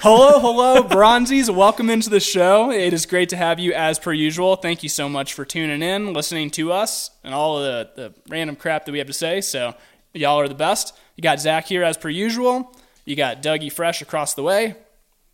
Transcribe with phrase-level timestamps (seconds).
[0.00, 1.52] hello, hello, Bronzies.
[1.52, 2.70] Welcome into the show.
[2.70, 4.56] It is great to have you as per usual.
[4.56, 8.14] Thank you so much for tuning in, listening to us, and all of the, the
[8.28, 9.40] random crap that we have to say.
[9.40, 9.74] So,
[10.14, 10.96] y'all are the best.
[11.16, 12.76] You got Zach here as per usual.
[13.04, 14.76] You got Dougie Fresh across the way.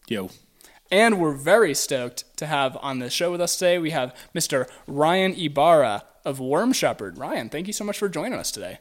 [0.09, 0.31] Yo.
[0.91, 3.79] And we're very stoked to have on the show with us today.
[3.79, 4.69] We have Mr.
[4.87, 7.19] Ryan Ibarra of Worm Shepherd.
[7.19, 8.79] Ryan, thank you so much for joining us today.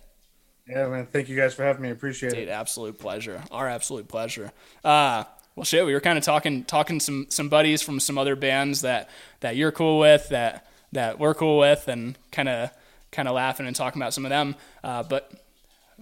[0.68, 1.08] Yeah, man.
[1.08, 1.90] Thank you guys for having me.
[1.90, 2.50] Appreciate Dude, it.
[2.50, 3.42] absolute pleasure.
[3.52, 4.52] Our absolute pleasure.
[4.84, 5.24] Uh,
[5.56, 8.82] well, shit, we were kind of talking talking some some buddies from some other bands
[8.82, 9.10] that
[9.42, 12.72] that you're cool with, that that we're cool with, and kind of
[13.12, 14.56] kind of laughing and talking about some of them.
[14.84, 15.32] Uh, but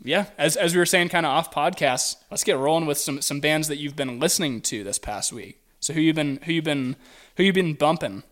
[0.04, 3.22] yeah, as as we were saying, kind of off podcasts, let's get rolling with some
[3.22, 5.60] some bands that you've been listening to this past week.
[5.80, 6.96] So who you been who you been
[7.38, 8.24] who you been bumping?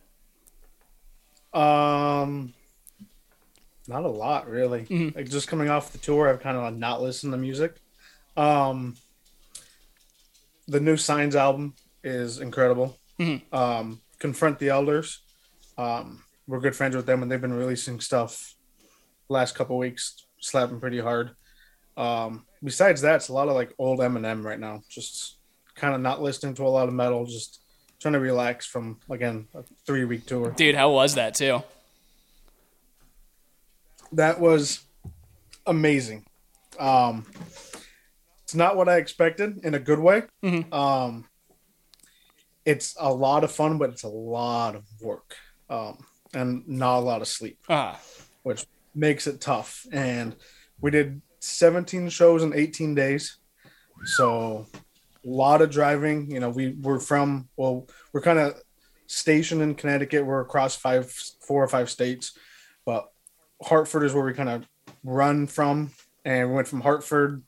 [1.53, 2.53] Um,
[3.88, 4.86] not a lot really.
[5.16, 7.75] Like just coming off the tour, I've kind of not listened to music.
[8.38, 8.95] Um,
[10.70, 11.73] the new Signs album
[12.04, 12.98] is incredible.
[13.52, 15.22] Um, Confront the Elders.
[15.78, 18.56] Um, we're good friends with them, and they've been releasing stuff
[19.28, 21.31] last couple weeks, slapping pretty hard.
[21.98, 24.81] Um, besides that, it's a lot of like old Eminem right now.
[24.89, 25.38] Just
[25.76, 27.26] kind of not listening to a lot of metal.
[27.26, 27.61] Just
[28.00, 30.52] trying to relax from again a three week tour.
[30.52, 31.61] Dude, how was that too?
[34.14, 34.81] that was
[35.66, 36.26] amazing.
[36.80, 37.26] Um,
[38.50, 40.23] it's not what I expected in a good way.
[40.72, 41.25] Um,
[42.66, 45.36] it's a lot of fun, but it's a lot of work
[45.69, 48.00] um, and not a lot of sleep, Ah,
[48.42, 49.86] which makes it tough.
[49.92, 50.36] And
[50.81, 53.38] we did 17 shows in 18 days,
[54.17, 54.66] so
[55.23, 56.31] a lot of driving.
[56.31, 58.59] You know, we were from well, we're kind of
[59.05, 60.25] stationed in Connecticut.
[60.25, 62.36] We're across five, four or five states,
[62.83, 63.11] but
[63.61, 64.66] Hartford is where we kind of
[65.03, 65.92] run from,
[66.25, 67.44] and we went from Hartford,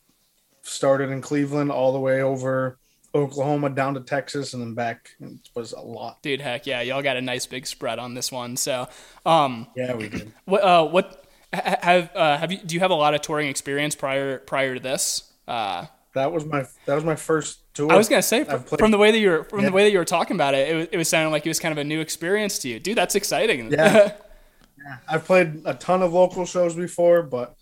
[0.62, 2.78] started in Cleveland, all the way over
[3.14, 5.12] Oklahoma down to Texas, and then back.
[5.20, 6.22] It was a lot.
[6.22, 8.56] dude, heck yeah, y'all got a nice big spread on this one.
[8.58, 8.88] So,
[9.26, 10.32] um, Yeah, we did.
[10.46, 12.60] What uh, what have uh, have you?
[12.60, 15.32] Do you have a lot of touring experience prior prior to this?
[15.48, 17.92] Uh, That was my that was my first tour.
[17.92, 19.68] I was gonna say from, from the way that you're from Yeah.
[19.70, 21.50] the way that you were talking about it, it was, it was sounding like it
[21.50, 22.98] was kind of a new experience to you, dude.
[22.98, 23.72] That's exciting.
[23.72, 24.14] Yeah.
[25.08, 27.56] I've played a ton of local shows before, but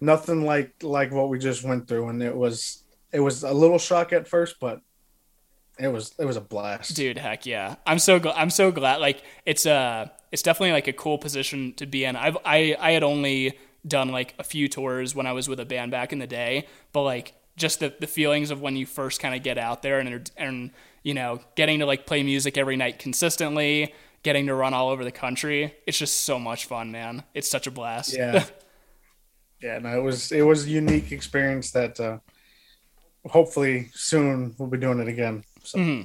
[0.00, 3.78] nothing like like what we just went through, and it was it was a little
[3.78, 4.80] shock at first, but
[5.78, 6.94] it was it was a blast.
[6.96, 7.76] dude, heck yeah.
[7.86, 9.00] I'm so gl- I'm so glad.
[9.00, 12.16] Like it's uh it's definitely like a cool position to be in.
[12.16, 15.64] I've I I had only done like a few tours when I was with a
[15.64, 19.20] band back in the day, but like just the, the feelings of when you first
[19.20, 20.70] kind of get out there and and
[21.02, 25.04] you know getting to like play music every night consistently, getting to run all over
[25.04, 25.74] the country.
[25.86, 27.22] It's just so much fun, man.
[27.34, 28.14] It's such a blast.
[28.16, 28.44] Yeah,
[29.60, 29.78] yeah.
[29.78, 32.18] No, it was it was a unique experience that uh,
[33.28, 35.44] hopefully soon we'll be doing it again.
[35.64, 36.04] So.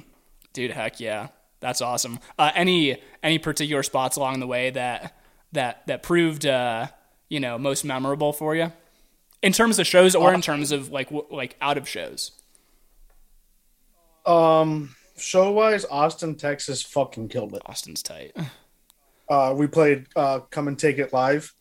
[0.52, 1.28] dude heck yeah
[1.60, 5.16] that's awesome uh, any any particular spots along the way that
[5.52, 6.88] that that proved uh
[7.28, 8.72] you know most memorable for you
[9.40, 12.32] in terms of shows or in terms of like w- like out of shows
[14.26, 17.62] Um, show wise, Austin, Texas, fucking killed it.
[17.66, 18.36] austin's tight
[19.28, 21.54] uh, we played uh, Come and Take It Live.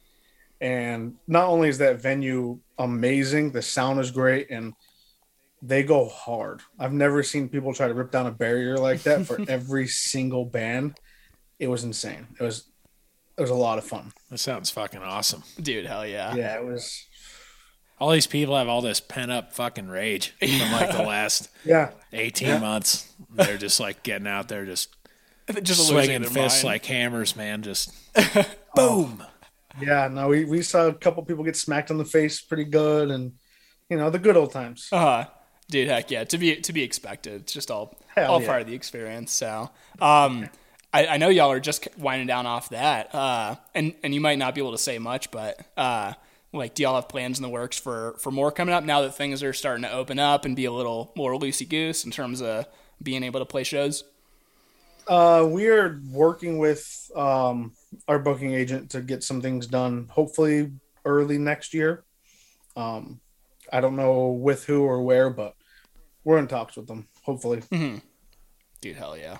[0.62, 4.74] And not only is that venue amazing, the sound is great, and
[5.64, 6.62] they go hard.
[6.80, 10.46] I've never seen people try to rip down a barrier like that for every single
[10.46, 11.00] band.
[11.60, 12.28] It was insane.
[12.40, 12.68] It was
[13.38, 14.14] it was a lot of fun.
[14.30, 15.44] That sounds fucking awesome.
[15.60, 17.08] dude hell yeah, Yeah, it was.
[18.00, 21.92] All these people have all this pent up fucking rage from like the last Yeah,
[22.14, 23.12] 18 months.
[23.32, 24.96] They're just like getting out there, just
[25.64, 26.74] just swinging fists mind.
[26.74, 27.62] like hammers, man.
[27.62, 27.94] Just
[28.76, 29.24] boom.
[29.80, 30.08] Yeah.
[30.08, 33.34] No, we, we saw a couple people get smacked on the face pretty good, and
[33.90, 34.90] you know the good old times.
[34.92, 35.26] Uh huh.
[35.70, 38.48] dude heck yeah to be to be expected it's just all Hell all yeah.
[38.48, 39.70] part of the experience so
[40.02, 40.50] um
[40.94, 44.38] I, I know y'all are just winding down off that uh and and you might
[44.38, 46.14] not be able to say much but uh
[46.52, 49.16] like do y'all have plans in the works for for more coming up now that
[49.16, 52.42] things are starting to open up and be a little more loosey goose in terms
[52.42, 52.66] of
[53.02, 54.03] being able to play shows
[55.08, 57.73] Uh, we are working with um,
[58.08, 60.08] our booking agent to get some things done.
[60.11, 60.72] Hopefully,
[61.05, 62.03] early next year.
[62.76, 63.20] Um,
[63.72, 65.55] I don't know with who or where, but
[66.23, 67.08] we're in talks with them.
[67.23, 67.61] Hopefully,
[68.82, 69.38] dude hell yeah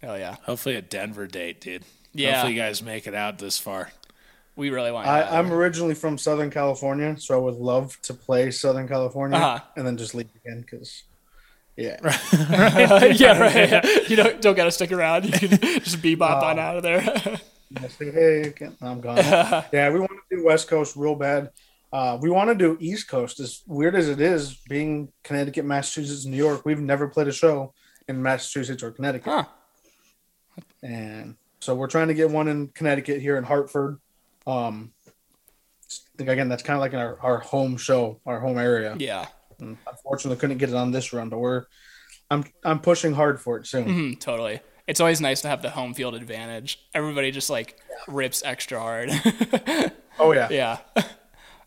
[0.00, 1.84] hell yeah Hopefully a Denver date, dude.
[2.12, 2.32] Yeah.
[2.34, 3.90] Hopefully you guys make it out this far.
[4.56, 8.50] we really want I, I'm originally from Southern California, so I would love to play
[8.50, 9.64] Southern California Uh-huh.
[9.76, 11.04] and then just leave again because,
[11.76, 11.96] yeah,
[13.14, 13.86] yeah right Yeah.
[14.08, 15.48] you don't don't gotta stick around you can
[15.80, 17.00] just bebop on out of there
[17.76, 19.16] I say, hey, I'm gone.
[19.72, 21.50] yeah, we want to do West Coast real bad.
[21.92, 23.40] Uh, we want to do East Coast.
[23.40, 27.72] As weird as it is, being Connecticut, Massachusetts, New York, we've never played a show
[28.08, 29.32] in Massachusetts or Connecticut.
[29.32, 29.44] Huh.
[30.82, 33.98] And so we're trying to get one in Connecticut here in Hartford.
[34.46, 34.92] Um,
[36.18, 38.96] again, that's kind of like our, our home show, our home area.
[38.98, 39.26] Yeah.
[39.60, 41.64] And unfortunately, couldn't get it on this run, but we're
[42.30, 43.86] I'm I'm pushing hard for it soon.
[43.86, 44.60] Mhm, totally.
[44.86, 46.78] It's always nice to have the home field advantage.
[46.94, 47.78] Everybody just like
[48.08, 49.10] rips extra hard.
[50.16, 50.78] Oh yeah, yeah.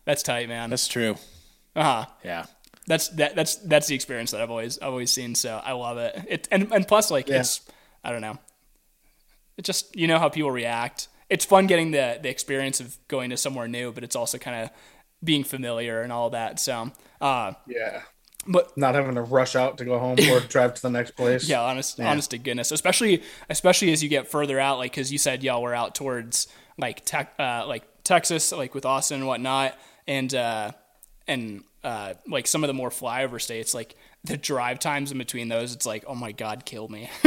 [0.06, 0.70] That's tight, man.
[0.70, 1.16] That's true.
[1.76, 2.06] Uh-huh.
[2.24, 2.46] Yeah.
[2.86, 5.34] That's that that's that's the experience that I've always I've always seen.
[5.34, 6.18] So I love it.
[6.26, 7.40] It and and plus like Yeah.
[7.40, 7.60] it's
[8.02, 8.38] I don't know.
[9.58, 11.08] It just you know how people react.
[11.28, 14.62] It's fun getting the the experience of going to somewhere new, but it's also kind
[14.64, 14.70] of
[15.22, 16.58] being familiar and all that.
[16.58, 18.00] So uh yeah.
[18.48, 21.48] But Not having to rush out to go home or drive to the next place.
[21.48, 22.10] yeah, honest Yeah.
[22.10, 22.72] honest to goodness.
[22.72, 26.48] Especially especially as you get further out, like because you said y'all were out towards
[26.78, 30.72] like tech uh like Texas, like with Austin and whatnot, and uh
[31.26, 35.48] and uh like some of the more flyover states, like the drive times in between
[35.48, 37.08] those, it's like, oh my god, kill me.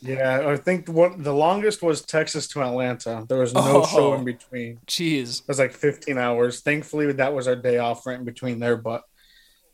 [0.00, 3.24] Yeah, I think one the longest was Texas to Atlanta.
[3.28, 3.86] There was no Oh.
[3.86, 4.78] show in between.
[4.86, 5.40] Jeez.
[5.40, 6.60] It was like 15 hours.
[6.60, 8.76] Thankfully, that was our day off right in between there.
[8.76, 9.02] But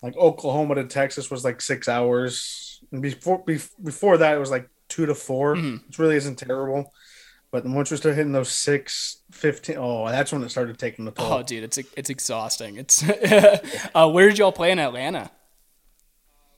[0.03, 2.81] like Oklahoma to Texas was like six hours.
[2.91, 5.87] And before bef- before that, it was like two to 4 Mm-hmm.
[5.87, 6.93] which really isn't terrible.
[7.51, 11.11] But once we started hitting those six, 15, oh, that's when it started taking the
[11.11, 11.33] toll.
[11.35, 12.77] Oh, dude, it's it's exhausting.
[12.79, 13.03] It's
[13.95, 15.31] uh, where did y'all play in Atlanta?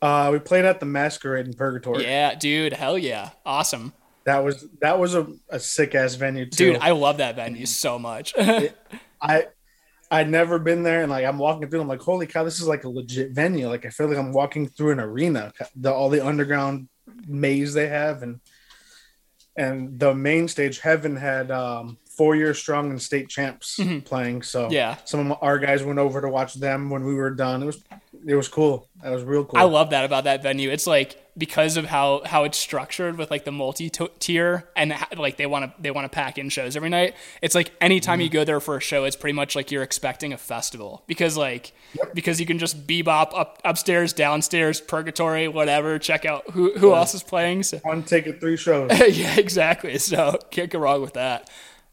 [0.01, 2.05] Uh, we played at the Masquerade in Purgatory.
[2.05, 3.93] Yeah, dude, hell yeah, awesome,
[4.25, 6.73] That was that was a, a sick ass venue too.
[6.75, 6.81] dude.
[6.83, 8.35] I love that venue so much.
[9.23, 9.47] I
[10.15, 12.69] I'd never been there, and like I'm walking through, I'm like, holy cow, this is
[12.69, 13.69] like a legit venue.
[13.69, 15.53] Like I feel like I'm walking through an arena.
[15.77, 16.89] The all the underground
[17.27, 18.41] maze they have, and
[19.57, 24.43] and the main stage, Heaven had um, four years strong and state champs playing.
[24.43, 24.73] So Mm-hmm.
[24.73, 24.97] Yeah.
[25.05, 27.63] some of our guys went over to watch them when we were done.
[27.63, 27.83] It was
[28.27, 28.89] it was cool.
[29.03, 29.59] That was real cool.
[29.59, 30.71] I love that about that venue.
[30.71, 35.37] It's like because of how how it's structured with like the multi tier and like
[35.37, 37.15] they want to they want to pack in shows every night.
[37.43, 38.35] It's like anytime you mm-hmm.
[38.35, 41.73] go there for a show, it's pretty much like you're expecting a festival because like
[42.15, 45.99] because you can just bebop up upstairs, downstairs, purgatory, whatever.
[45.99, 47.65] Check out who who else is playing.
[47.65, 48.91] So One ticket, three shows.
[49.17, 49.99] yeah, exactly.
[49.99, 51.51] So can't go wrong with that.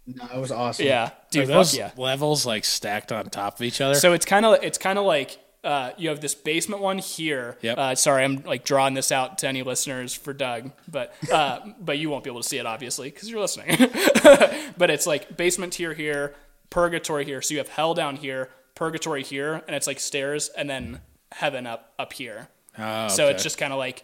[0.08, 0.86] no, it was awesome.
[0.86, 1.48] Yeah, dude.
[1.48, 1.92] Fuck those yeah.
[1.98, 3.96] levels like stacked on top of each other?
[3.96, 7.58] So it's kind of it's kind of like uh, you have this basement one here.
[7.62, 7.78] Yep.
[7.78, 11.98] Uh, sorry, I'm like drawing this out to any listeners for Doug, but uh, but
[11.98, 13.78] you won't be able to see it obviously because you're listening.
[14.78, 16.36] but it's like basement tier here,
[16.70, 17.42] purgatory here.
[17.42, 21.68] So you have hell down here, purgatory here, and it's like stairs, and then heaven
[21.68, 22.48] up up here.
[22.80, 23.34] Oh, So okay.
[23.36, 24.04] it's just kind of like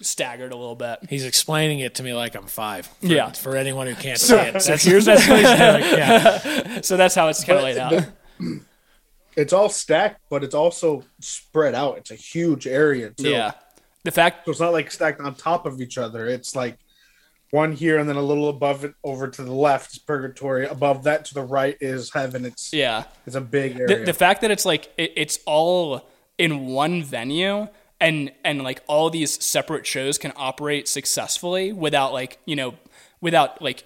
[0.00, 1.00] staggered a little bit.
[1.08, 2.86] He's explaining it to me like I'm five.
[2.86, 3.32] For, Yeah.
[3.32, 4.62] For anyone who can't see it.
[4.62, 6.80] So here's that's Like, yeah.
[6.80, 8.06] so that's how it's kind of laid out.
[9.36, 11.98] It's all stacked, but it's also spread out.
[11.98, 13.30] It's a huge area too.
[13.30, 13.52] Yeah.
[14.04, 16.26] The fact So it's not like stacked on top of each other.
[16.26, 16.78] It's like
[17.50, 20.66] one here and then a little above it over to the left is purgatory.
[20.66, 22.44] Above that to the right is heaven.
[22.44, 23.04] It's yeah.
[23.26, 24.06] it's a big the, area.
[24.06, 27.68] the fact that it's like it, it's all in one venue
[28.00, 32.74] and and like all these separate shows can operate successfully without like you know
[33.20, 33.84] without like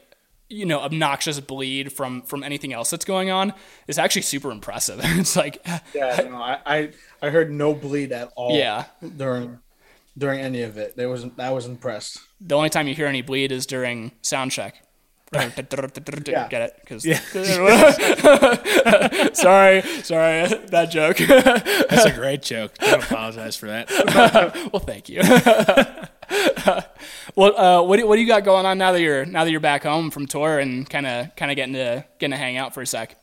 [0.51, 3.55] you know obnoxious bleed from from anything else that's going on
[3.87, 5.65] is actually super impressive it's like
[5.95, 6.91] yeah, no, I, I
[7.23, 8.59] I heard no bleed at all.
[8.59, 8.85] Yeah.
[9.17, 9.61] during
[10.19, 10.97] during any of it.
[10.97, 12.19] There was I was impressed.
[12.41, 14.83] the only time you hear any bleed is during sound check
[16.51, 16.77] Get it?
[16.81, 17.05] Because
[19.39, 21.19] sorry, sorry, that joke.
[21.19, 22.77] That's a great joke.
[22.79, 23.89] Don't apologize for that.
[24.73, 25.21] well, thank you.
[27.37, 29.51] Well, uh, what do, what do you got going on now that you're now that
[29.51, 32.57] you're back home from tour and kind of kind of getting to getting to hang
[32.57, 33.17] out for a sec?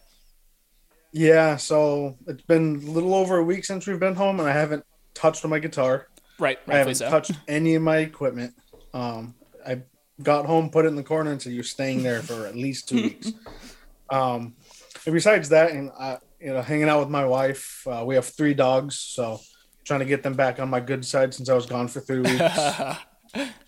[1.11, 4.53] Yeah, so it's been a little over a week since we've been home, and I
[4.53, 6.07] haven't touched my guitar.
[6.39, 7.09] Right, I haven't so.
[7.09, 8.53] touched any of my equipment.
[8.93, 9.33] Um,
[9.65, 9.81] I
[10.21, 12.89] got home, put it in the corner, and said, "You're staying there for at least
[12.89, 13.31] two weeks."
[14.09, 14.55] Um,
[15.05, 17.85] and besides that, and I, you know, hanging out with my wife.
[17.85, 19.39] Uh, we have three dogs, so
[19.83, 22.21] trying to get them back on my good side since I was gone for three
[22.21, 22.41] weeks.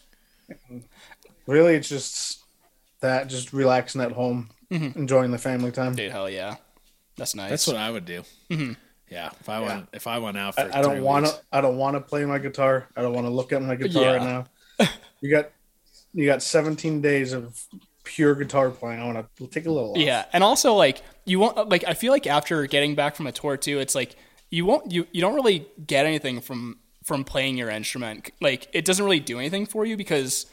[1.48, 2.44] really, it's just
[3.02, 4.98] that, just relaxing at home, mm-hmm.
[5.00, 5.96] enjoying the family time.
[5.96, 6.56] Dude, hell yeah,
[7.18, 7.50] that's nice.
[7.50, 8.24] That's what I would do.
[8.50, 8.74] Mm-hmm.
[9.10, 9.30] Yeah.
[9.40, 11.40] If I went if I went out for I, I don't want to.
[11.52, 12.88] I don't want to play my guitar.
[12.96, 14.12] I don't want to look at my guitar Yeah.
[14.12, 14.24] right
[14.80, 14.88] now.
[15.22, 15.52] You got,
[16.14, 17.62] you got 17 days of
[18.06, 19.02] pure guitar playing.
[19.02, 19.92] I want to take a little.
[19.92, 19.98] Off.
[19.98, 23.32] Yeah, and also like you won't like I feel like after getting back from a
[23.32, 24.16] tour too, it's like
[24.50, 26.79] you won't you you don't really get anything from
[27.10, 28.32] from playing your instrument.
[28.40, 30.46] Like it doesn't really do anything for you because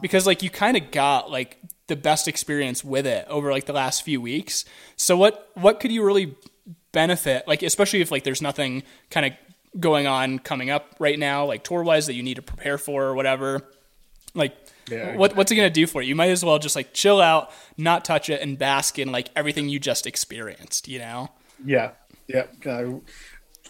[0.00, 1.58] because like you kind of got like
[1.88, 4.64] the best experience with it over like the last few weeks.
[4.94, 6.36] So what what could you really
[6.92, 9.32] benefit like especially if like there's nothing kind of
[9.80, 13.02] going on coming up right now, like tour wise, that you need to prepare for
[13.06, 13.62] or whatever.
[14.34, 14.54] Like,
[14.88, 15.16] Yeah.
[15.16, 16.08] what what's it gonna do for you?
[16.10, 19.30] You might as well just like chill out, not touch it, and bask in like
[19.34, 20.86] everything you just experienced.
[20.86, 21.30] You know?
[21.64, 21.90] Yeah,
[22.28, 22.46] yeah.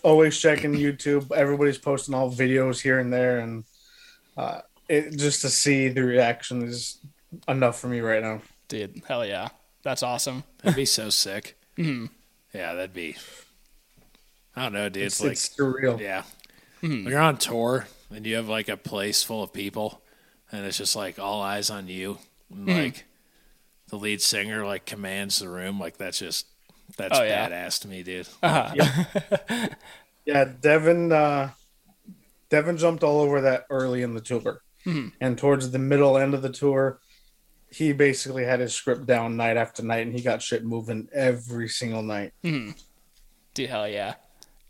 [0.04, 1.32] Always checking YouTube.
[1.32, 3.64] Everybody's posting all videos here and there, and
[4.37, 6.99] uh, it just to see the reaction is
[7.49, 8.42] enough for me right now.
[8.68, 9.49] Dude, hell yeah,
[9.82, 10.44] that's awesome.
[10.62, 11.58] That'd be so sick.
[11.76, 12.06] Mm-hmm.
[12.52, 13.16] Yeah, that'd be.
[14.54, 15.04] I don't know, dude.
[15.04, 15.99] It's, It's, like, it's surreal.
[15.99, 16.23] yeah.
[16.82, 17.04] Mm-hmm.
[17.04, 20.02] When you're on tour and you have like a place full of people,
[20.52, 22.18] and it's just like all eyes on you,
[22.50, 22.78] and mm-hmm.
[22.78, 23.04] like
[23.88, 26.46] the lead singer like commands the room, like that's just
[26.97, 27.49] that's Oh, yeah.
[27.49, 28.29] badass to me, dude.
[30.26, 31.12] Yeah, Devin.
[31.12, 31.50] Uh,
[32.49, 34.62] Devin jumped all over that early in the tour,
[35.21, 36.99] and towards the middle end of the tour,
[37.71, 41.69] he basically had his script down night after night, and he got shit moving every
[41.69, 42.33] single night.
[42.43, 44.14] Dude, hell yeah,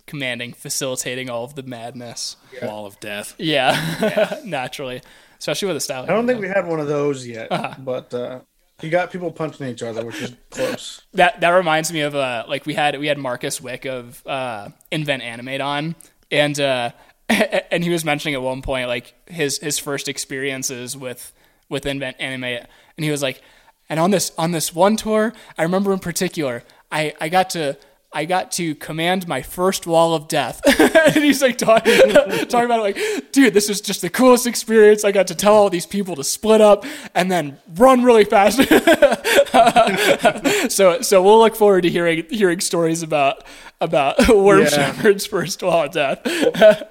[0.09, 2.37] commanding, facilitating all of the madness.
[2.61, 3.35] Wall of death.
[3.39, 5.03] Yeah, naturally,
[5.39, 6.03] especially with a style.
[6.03, 7.49] I don't think we had one of those yet,
[7.85, 8.41] but uh,
[8.83, 11.03] you got people punching each other, which is close.
[11.15, 14.71] that that reminds me of uh like we had we had Marcus Vik of uh
[14.91, 15.95] Invent Animate on
[16.31, 16.91] and uh
[17.29, 21.33] and he was mentioning at one point like his his first experiences with
[21.69, 22.67] with Invent Animate
[22.97, 23.41] and he was like
[23.89, 27.79] and on this on this one tour I remember in particular I I got to
[28.15, 30.61] I got to command my first wall of death.
[30.81, 31.93] and he's like talking,
[32.49, 35.05] talking about it like, dude, this is just the coolest experience.
[35.05, 38.59] I got to tell all these people to split up and then run really fast.
[40.73, 43.43] so so we'll look forward to hearing hearing stories about
[43.81, 44.69] about Worm Yeah.
[44.69, 46.21] Shepherd's first wall of death.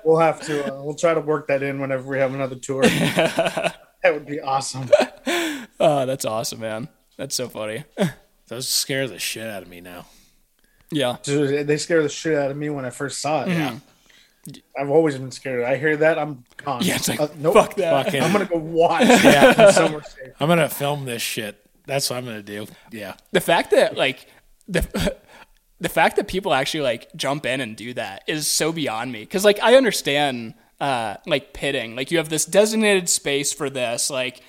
[0.04, 0.74] We'll have to.
[0.74, 2.82] Uh, we'll try to work that in whenever we have another tour.
[2.84, 3.76] that
[4.06, 4.90] would be awesome.
[5.80, 6.90] Oh, that's awesome, man.
[7.18, 7.86] That's so funny.
[8.50, 10.06] Those scare the shit out of me now.
[10.92, 11.18] Yeah.
[11.24, 13.50] Dude, they scare the shit out of me when I first saw it.
[13.50, 13.78] Yeah.
[14.78, 15.64] I've always been scared.
[15.64, 16.84] I hear that, I'm gone.
[16.84, 17.54] Yeah, it's like Uh, nope.
[17.54, 18.06] fuck that.
[18.06, 19.06] Fucking, I'm gonna go watch.
[19.08, 20.34] yeah, somewhere safe.
[20.40, 21.60] I'm gonna film this shit.
[21.86, 22.68] That's what I'm gonna do.
[22.92, 23.16] Yeah.
[23.32, 24.28] the fact that like
[24.68, 25.16] the
[25.80, 29.20] the fact that people actually like jump in and do that is so beyond me
[29.20, 34.10] because like i understand uh like pitting like you have this designated space for this
[34.10, 34.40] like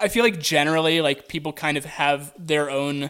[0.00, 3.08] i feel like generally like people kind of have their own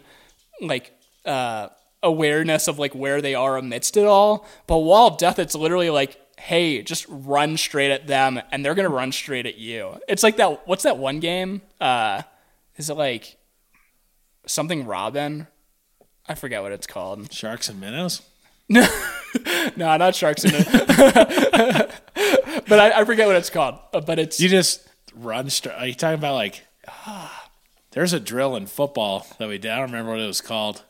[0.61, 0.93] like
[1.25, 1.69] uh
[2.02, 5.90] awareness of like where they are amidst it all but wall of death it's literally
[5.90, 10.23] like hey just run straight at them and they're gonna run straight at you it's
[10.23, 12.23] like that what's that one game uh
[12.76, 13.37] is it like
[14.47, 15.47] something Robin.
[16.28, 17.33] I forget what it's called.
[17.33, 18.23] Sharks and minnows.
[18.71, 18.87] No,
[19.76, 20.67] no, not sharks and it.
[22.69, 23.78] but I, I forget what it's called.
[23.95, 25.75] Uh, But it's You just run straight.
[25.75, 26.67] Are you talking about like?
[27.93, 29.71] There's a drill in football that we did.
[29.71, 30.83] I don't remember what it was called,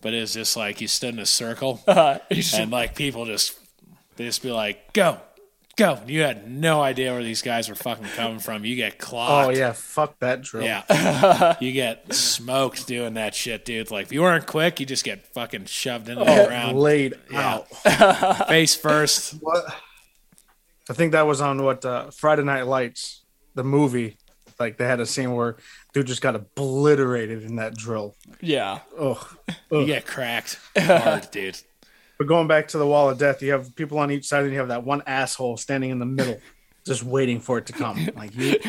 [0.00, 3.24] but it's just like you stood in a circle uh, it's just- and like people
[3.26, 3.58] just
[4.16, 5.18] they just be like go,
[5.76, 5.98] go.
[6.06, 8.66] You had no idea where these guys were fucking coming from.
[8.66, 9.48] You get clocked.
[9.48, 10.64] Oh yeah, fuck that drill.
[10.64, 11.56] Yeah.
[11.60, 13.90] you get smoked doing that shit, dude.
[13.90, 16.78] Like if you weren't quick, you just get fucking shoved into Oh, the ground.
[16.78, 17.62] laid Yeah.
[17.84, 18.48] out.
[18.48, 19.34] Face first.
[19.40, 19.64] What?
[20.90, 23.22] I think that was on what uh, Friday Night Lights,
[23.54, 24.18] the movie.
[24.58, 25.56] Like they had a scene where
[25.92, 28.14] dude just got obliterated in that drill.
[28.40, 29.18] yeah, Ugh.
[29.70, 31.58] You get cracked hard, dude.
[32.18, 34.52] But going back to the wall of death, you have people on each side, and
[34.52, 36.38] you have that one asshole standing in the middle,
[36.84, 38.08] just waiting for it to come.
[38.14, 38.58] Like you,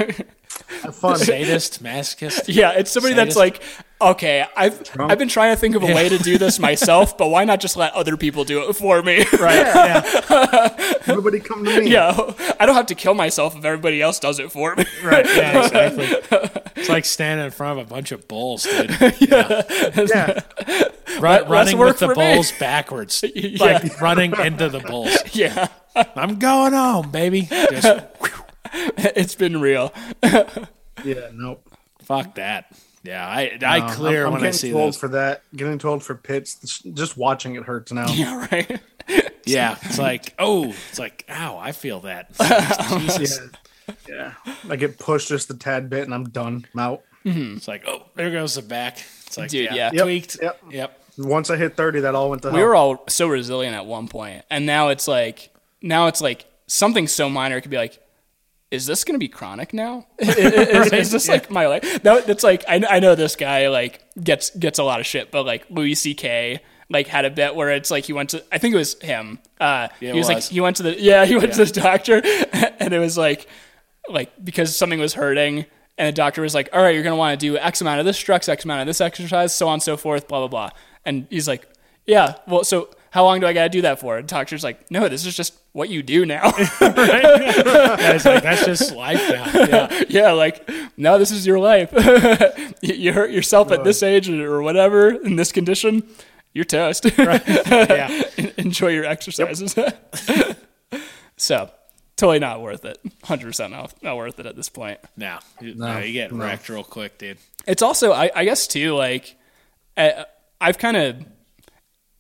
[0.84, 1.18] have fun.
[1.18, 2.44] Sadist, masochist.
[2.48, 2.72] yeah.
[2.72, 3.62] It's somebody that's like,
[4.02, 7.30] okay, I've I've been trying to think of a way to do this myself, but
[7.30, 9.24] why not just let other people do it for me?
[9.40, 9.56] Right.
[9.66, 10.98] Yeah.
[11.08, 11.90] Everybody come to me.
[11.92, 12.12] yeah,
[12.60, 14.86] I don't have to kill myself if everybody else does it for me.
[15.04, 15.26] Right.
[15.26, 16.06] Yeah, exactly.
[16.76, 18.90] It's like standing in front of a bunch of bulls, dude.
[19.22, 20.42] yeah.
[21.20, 22.34] Run, running with the for me.
[22.36, 23.24] bulls backwards.
[23.60, 25.16] Like running into the bulls.
[25.34, 25.68] yeah,
[26.16, 27.48] I'm going home, baby.
[27.50, 28.06] Just
[28.98, 29.94] it's been real.
[30.24, 31.30] Yeah.
[31.34, 31.68] Nope.
[32.04, 32.72] fuck that.
[33.04, 34.98] Yeah, I I clear I'm, I'm when I getting see told those.
[34.98, 35.44] for that.
[35.56, 36.82] Getting told for pits.
[36.94, 38.08] Just watching it hurts now.
[38.12, 38.80] Yeah, right.
[39.44, 42.32] Yeah, it's like, oh, it's like, ow, I feel that.
[43.00, 43.42] Jesus.
[44.08, 44.34] Yeah.
[44.46, 44.54] Yeah.
[44.70, 46.68] I get pushed just a tad bit, and I'm done.
[46.76, 47.02] I'm out.
[47.26, 47.58] Mm-hmm.
[47.58, 49.04] It's like, oh, there goes the back.
[49.26, 49.92] It's like, Dude, yeah, yeah.
[49.94, 50.04] Yep.
[50.04, 50.38] tweaked.
[50.42, 50.62] Yep.
[50.70, 51.04] Yep.
[51.18, 52.58] Once I hit 30, that all went to hell.
[52.58, 55.50] we were all so resilient at one point and now it's like
[55.82, 58.00] now it's like something so minor it could be like
[58.72, 60.08] is this going to be chronic now?
[60.18, 62.02] Is, is- is this like my life?
[62.04, 65.30] That, that's like I, I know this guy like gets gets a lot of shit
[65.32, 68.58] but like louis ck like had a bit where it's like he went to i
[68.58, 69.40] think it was him.
[69.60, 72.22] Uh Yeah, he was, like he went to the yeah he went to the doctor
[72.80, 73.48] and it was like
[74.10, 75.66] like because something was hurting
[75.98, 78.00] and the doctor was like all right you're going to want to do x amount
[78.00, 80.48] of this strux x amount of this exercise so on and so forth blah blah
[80.48, 80.70] blah.
[81.06, 81.68] And he's like
[82.06, 84.18] yeah well so how long do I got to do that for?
[84.18, 86.52] And doctor's like, no, this is just what you do now.
[86.82, 89.52] Yeah, it's like, that's just life now.
[89.54, 90.04] Yeah.
[90.10, 91.92] yeah, like no, this is your life.
[92.82, 96.04] you you hurt yourself at this age or whatever in this condition,
[96.54, 97.06] you're toast.
[97.18, 98.24] Yeah.
[98.58, 99.76] Enjoy your exercises.
[101.38, 101.70] so,
[102.16, 102.98] totally not worth it.
[103.24, 105.00] Hundred percent not not worth it at this point.
[105.18, 106.46] No, you, no, you get no.
[106.46, 107.38] wrecked real quick, dude.
[107.68, 108.96] It's also, I, I guess, too.
[108.96, 109.36] Like,
[109.98, 110.26] I,
[110.60, 111.26] I've kind of.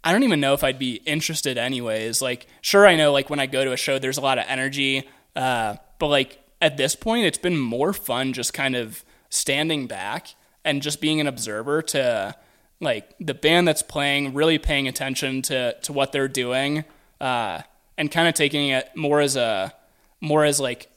[0.03, 2.21] I don't even know if I'd be interested anyways.
[2.21, 4.45] Like, sure, I know like when I go to a show, there's a lot of
[4.47, 9.87] energy, uh, but like at this point, it's been more fun just kind of standing
[9.87, 12.35] back and just being an observer to
[12.79, 16.83] like the band that's playing, really paying attention to to what they're doing,
[17.19, 17.61] uh,
[17.97, 19.73] and kind of taking it more as a
[20.19, 20.89] more as like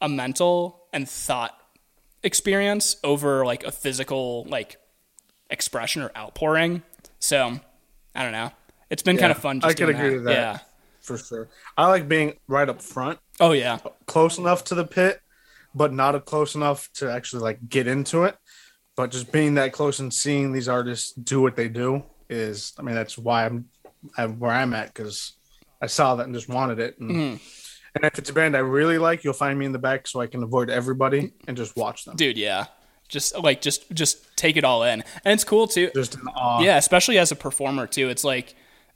[0.00, 1.56] a mental and thought
[2.22, 4.76] experience over like a physical like
[5.50, 6.82] expression or outpouring.
[7.20, 7.60] So
[8.18, 8.50] I don't know.
[8.90, 9.60] It's been kind of fun.
[9.60, 10.32] Just I could agree with that.
[10.32, 10.58] Yeah.
[11.00, 11.48] for sure.
[11.76, 13.78] I like being right up front, Oh yeah.
[14.06, 15.20] close enough to the pit,
[15.74, 18.36] but not close enough to actually like get into it.
[18.96, 22.82] But just being that close and seeing these artists do what they do is, I
[22.82, 23.66] mean, that's why I'm,
[24.16, 25.34] I'm where I'm at because
[25.80, 26.98] I saw that and just wanted it.
[26.98, 27.36] And, Mm-hmm.
[27.94, 30.20] and if it's a band I really like, you'll find me in the back so
[30.20, 32.16] I can avoid everybody and just watch them.
[32.16, 32.66] Dude, yeah.
[33.08, 35.02] Just like just just take it all in.
[35.24, 35.90] And it's cool too.
[35.94, 36.60] Just in awe.
[36.60, 38.08] Yeah, especially as a performer too.
[38.08, 38.54] It's like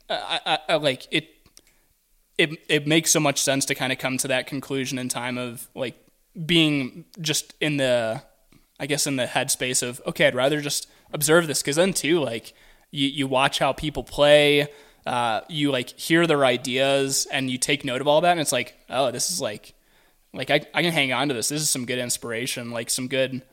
[0.09, 1.29] I, I, I like it
[2.37, 5.37] it it makes so much sense to kind of come to that conclusion in time
[5.37, 5.95] of like
[6.45, 8.21] being just in the
[8.79, 12.19] I guess in the headspace of okay, I'd rather just observe this because then too
[12.19, 12.53] like
[12.91, 14.67] you you watch how people play,
[15.05, 18.51] uh, you like hear their ideas and you take note of all that and it's
[18.51, 19.73] like oh this is like
[20.33, 21.49] like I, I can hang on to this.
[21.49, 23.43] This is some good inspiration, like some good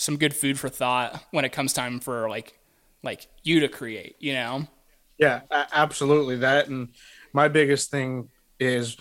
[0.00, 2.58] some good food for thought when it comes time for like
[3.02, 4.66] like you to create, you know?
[5.18, 6.68] Yeah, absolutely that.
[6.68, 6.88] And
[7.32, 8.96] my biggest thing is,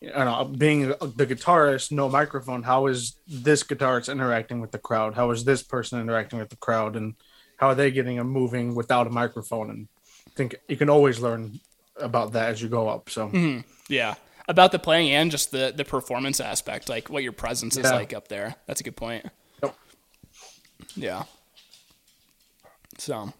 [0.00, 2.64] you know, being the guitarist, no microphone.
[2.64, 5.14] How is this guitarist interacting with the crowd?
[5.14, 6.96] How is this person interacting with the crowd?
[6.96, 7.14] And
[7.56, 9.70] how are they getting a moving without a microphone?
[9.70, 9.88] And
[10.26, 11.60] I think you can always learn
[11.96, 13.08] about that as you go up.
[13.08, 13.60] So mm-hmm.
[13.88, 14.14] Yeah.
[14.48, 18.12] About the playing and just the the performance aspect, like what your presence is like
[18.12, 18.56] up there.
[18.66, 19.26] That's a good point.
[20.96, 21.24] Yeah.
[22.98, 23.32] So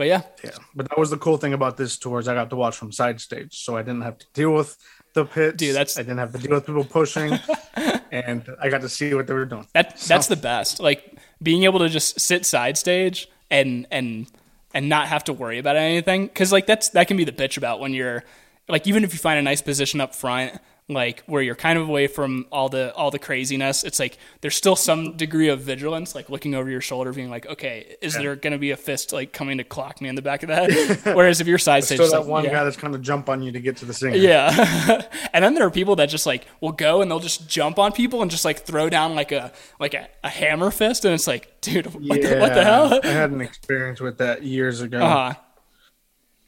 [0.00, 0.22] but yeah.
[0.42, 2.74] yeah, but that was the cool thing about this tour is I got to watch
[2.74, 4.78] from side stage, so I didn't have to deal with
[5.12, 5.58] the pits.
[5.58, 7.38] Dude, that's- I didn't have to deal with people pushing,
[8.10, 9.66] and I got to see what they were doing.
[9.74, 10.80] That that's the best.
[10.80, 14.26] Like being able to just sit side stage and and
[14.72, 17.58] and not have to worry about anything because like that's that can be the bitch
[17.58, 18.24] about when you're
[18.70, 20.58] like even if you find a nice position up front
[20.92, 24.56] like where you're kind of away from all the all the craziness it's like there's
[24.56, 28.36] still some degree of vigilance like looking over your shoulder being like okay is there
[28.36, 30.54] going to be a fist like coming to clock me in the back of the
[30.66, 32.50] head whereas if you're side stage So that like, one yeah.
[32.50, 34.16] guy that's kind of jump on you to get to the singer.
[34.16, 35.02] Yeah.
[35.32, 37.92] and then there are people that just like will go and they'll just jump on
[37.92, 41.26] people and just like throw down like a like a, a hammer fist and it's
[41.26, 43.00] like, dude, what, the, what the hell?
[43.02, 45.34] I had an experience with that years ago, Uh,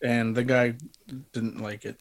[0.02, 0.74] and the guy
[1.32, 2.00] didn't like it.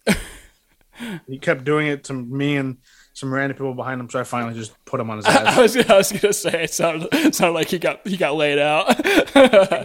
[1.27, 2.77] He kept doing it to me and
[3.13, 5.57] some random people behind him, so I finally just put him on his ass.
[5.57, 8.35] I was I was gonna say it sounded it sounded like he got he got
[8.35, 8.95] laid out.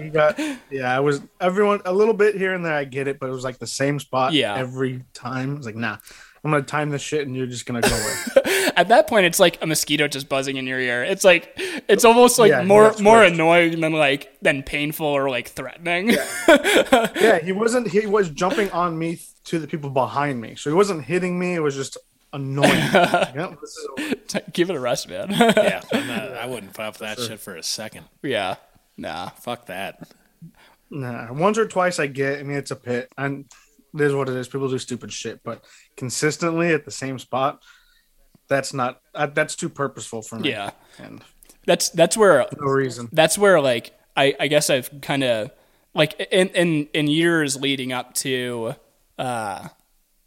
[0.00, 0.38] he got,
[0.70, 2.74] yeah, I was everyone a little bit here and there.
[2.74, 4.54] I get it, but it was like the same spot Yeah.
[4.54, 5.54] every time.
[5.54, 5.96] I was like, nah,
[6.44, 8.52] I'm gonna time this shit, and you're just gonna go away.
[8.76, 11.02] At that point, it's like a mosquito just buzzing in your ear.
[11.02, 11.52] It's like
[11.88, 13.32] it's almost like Yeah, more more right.
[13.32, 16.10] annoying than like than painful or like threatening.
[16.46, 17.88] yeah, he wasn't.
[17.88, 21.54] He was jumping on me to the people behind me, so he wasn't hitting me.
[21.54, 21.96] It was just
[22.32, 22.70] annoying.
[22.92, 24.42] yep, this.
[24.52, 25.30] Give it a rest, man.
[25.30, 28.04] Yeah, I'm not, I wouldn't put up with that shit for a second.
[28.22, 28.56] yeah.
[28.98, 29.28] Nah.
[29.30, 30.08] Fuck that.
[30.90, 32.38] Nah, once or twice I get.
[32.38, 33.44] I mean, it's a pit, and
[33.94, 34.48] it is what it is.
[34.48, 35.64] People do stupid shit, but
[35.96, 37.62] consistently at the same spot,
[38.48, 39.00] that's not.
[39.14, 40.50] Uh, that's too purposeful for me.
[40.50, 40.70] Yeah.
[40.98, 41.22] and
[41.66, 43.08] That's that's where no reason.
[43.12, 45.50] that's where like I, I guess I've kind of
[45.94, 48.76] like in, in in years leading up to
[49.18, 49.68] uh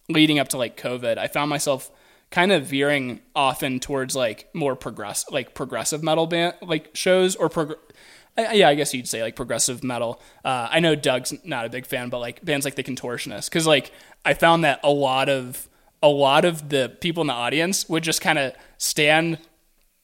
[0.08, 1.92] leading up to like COVID, I found myself
[2.32, 7.50] kind of veering often towards like more progress like progressive metal band like shows or
[7.50, 7.76] prog-
[8.38, 10.22] yeah, I guess you'd say like progressive metal.
[10.46, 13.68] Uh, I know Doug's not a big fan, but like bands like the Contortionists, because
[13.68, 13.92] like
[14.26, 15.68] I found that a lot of
[16.02, 19.40] a lot of the people in the audience would just kind of stand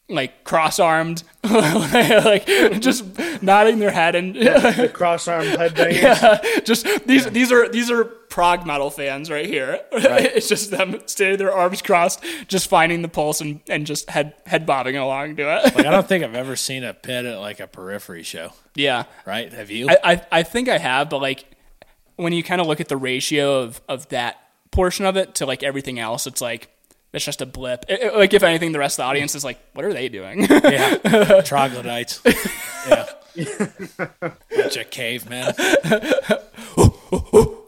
[0.07, 2.45] like cross-armed, like
[2.79, 3.05] just
[3.41, 6.63] nodding their head and The cross arm headbanging.
[6.65, 9.79] just these these are these are prog metal fans right here.
[9.93, 14.33] it's just them standing their arms crossed, just finding the pulse and, and just head
[14.45, 15.73] head bobbing along to it.
[15.73, 18.51] Like I don't think I've ever seen a pit at like a periphery show.
[18.75, 19.53] yeah, Right?
[19.53, 19.87] Have you?
[19.89, 21.45] I, I I think I have, but like
[22.17, 24.35] when you kind of look at the ratio of of that
[24.71, 26.67] portion of it to like everything else, it's like
[27.13, 27.85] it's just a blip.
[27.87, 30.09] It- it- like if anything, the rest of the audience is like, what are they
[30.09, 30.41] doing?
[30.49, 32.19] Yeah, troglodytes.
[32.85, 33.07] Yeah,
[34.51, 35.53] bunch of cavemen.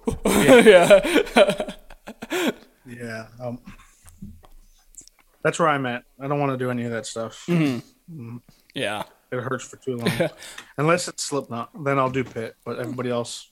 [2.90, 3.28] Yeah.
[3.42, 3.60] Um,
[5.44, 6.04] that's where I'm at.
[6.22, 7.46] I don't want to do any of that stuff.
[7.48, 8.38] Mm-hmm.
[8.74, 9.04] yeah.
[9.32, 10.30] It hurts for too long.
[10.78, 12.56] Unless it's Slipknot, then I'll do Pit.
[12.64, 13.50] But everybody else,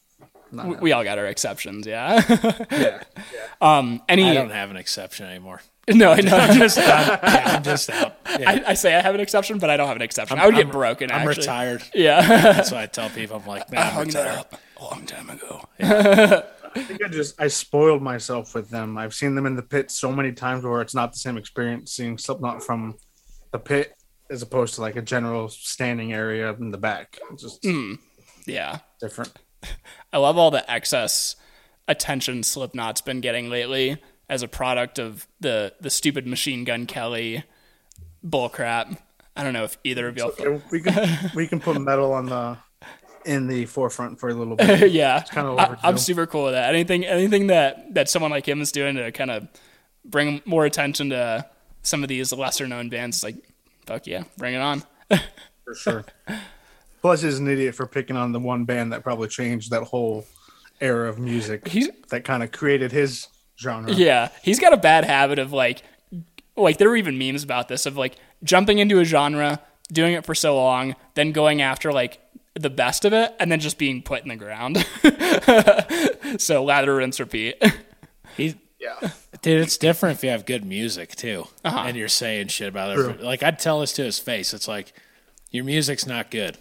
[0.51, 2.21] not We, we all got our exceptions, yeah.
[2.71, 3.03] yeah.
[3.61, 5.61] um, any I don't have an exception anymore.
[5.89, 6.37] no, I know.
[6.37, 8.15] I'm just, I'm, yeah, I'm just out.
[8.39, 8.49] Yeah.
[8.49, 10.39] I, I say I have an exception, but I don't have an exception.
[10.39, 11.11] I would get I'm- broken.
[11.11, 11.41] I'm actually.
[11.41, 11.83] retired.
[11.93, 14.45] Yeah, That's why I tell people I'm like, nah, I I'm hung that retired.
[14.77, 15.61] A long time ago.
[16.75, 18.97] I think I just I spoiled myself with them.
[18.97, 21.91] I've seen them in the pit so many times where it's not the same experience
[21.93, 22.95] seeing Slipknot from
[23.51, 23.93] the pit
[24.29, 27.17] as opposed to like a general standing area in the back.
[27.31, 27.93] It's just hmm.
[28.45, 29.31] Yeah, different.
[30.13, 31.35] I love all the excess
[31.87, 37.43] attention Slipknot's been getting lately as a product of the the stupid Machine Gun Kelly
[38.25, 38.97] bullcrap.
[39.35, 40.29] I don't know if either of y'all.
[40.29, 42.57] Okay, we can we can put metal on the
[43.25, 44.91] in the forefront for a little bit.
[44.91, 46.73] yeah, kinda I, I'm super cool with that.
[46.73, 49.47] Anything, anything that that someone like him is doing to kind of
[50.03, 51.45] bring more attention to
[51.81, 53.35] some of these lesser known bands, like
[53.85, 54.83] fuck yeah, bring it on.
[55.63, 56.05] for sure.
[57.01, 60.25] Plus, he's an idiot for picking on the one band that probably changed that whole
[60.81, 61.67] era of music.
[61.67, 63.27] He's that kind of created his
[63.59, 63.91] genre.
[63.91, 65.83] yeah, he's got a bad habit of like,
[66.55, 69.59] like there were even memes about this of like jumping into a genre,
[69.91, 72.19] doing it for so long, then going after like
[72.55, 74.77] the best of it, and then just being put in the ground.
[76.41, 77.61] so lather, rinse, repeat.
[78.37, 79.11] He, Yeah.
[79.41, 81.83] dude, it's different if you have good music too, uh-huh.
[81.87, 83.21] and you're saying shit about it.
[83.21, 84.53] Like I'd tell this to his face.
[84.53, 84.93] It's like
[85.51, 86.57] your music's not good.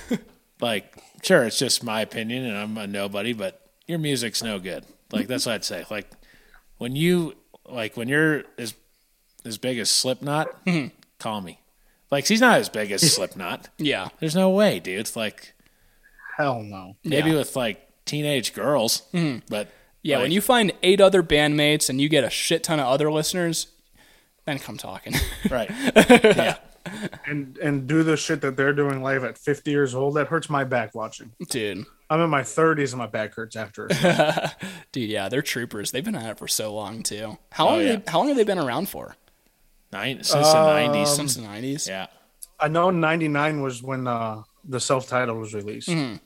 [0.60, 4.84] like, sure, it's just my opinion, and I'm a nobody, but your music's no good.
[5.12, 5.84] Like that's what I'd say.
[5.90, 6.10] Like
[6.78, 7.34] when you
[7.68, 8.74] like when you're as
[9.44, 10.88] as big as Slipknot, mm-hmm.
[11.18, 11.58] call me.
[12.12, 13.70] Like he's not as big as Slipknot.
[13.78, 15.00] yeah, There's no way, dude.
[15.00, 15.54] It's like
[16.36, 16.96] Hell no.
[17.02, 17.36] maybe Yeah.
[17.36, 19.38] with like teenage girls, mm-hmm.
[19.48, 19.68] but
[20.02, 20.16] yeah.
[20.16, 23.10] like, when you find eight other bandmates and you get a shit ton of other
[23.10, 23.68] listeners,
[24.44, 25.14] then come talking.
[25.50, 26.58] right, yeah.
[27.24, 30.16] And and do the shit that they're doing live at 50 years old.
[30.16, 31.32] That hurts my back watching.
[31.48, 33.86] Dude, I'm in my 30s and my back hurts after.
[33.90, 34.54] it.
[34.92, 35.92] dude, yeah, they're troopers.
[35.92, 37.38] They've been at it for so long too.
[37.52, 37.78] How oh, long?
[37.78, 37.96] Oh, yeah.
[37.96, 39.16] they, how long have they been around for?
[39.92, 41.10] Nine since the nineties.
[41.14, 41.86] Since the nineties.
[41.88, 42.06] Yeah.
[42.58, 45.88] I know 99 was when uh, the self title was released.
[45.88, 46.16] Mm-hmm.
[46.18, 46.20] And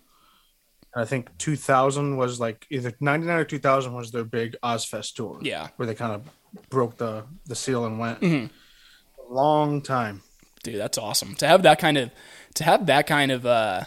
[0.95, 5.39] I think 2000 was like either 99 or 2000 was their big Ozzfest tour.
[5.43, 5.69] Yeah.
[5.77, 8.21] Where they kind of broke the, the seal and went.
[8.21, 9.35] Mm-hmm.
[9.35, 10.23] Long time.
[10.63, 12.11] dude that's awesome to have that kind of
[12.55, 13.83] to have that kind of uh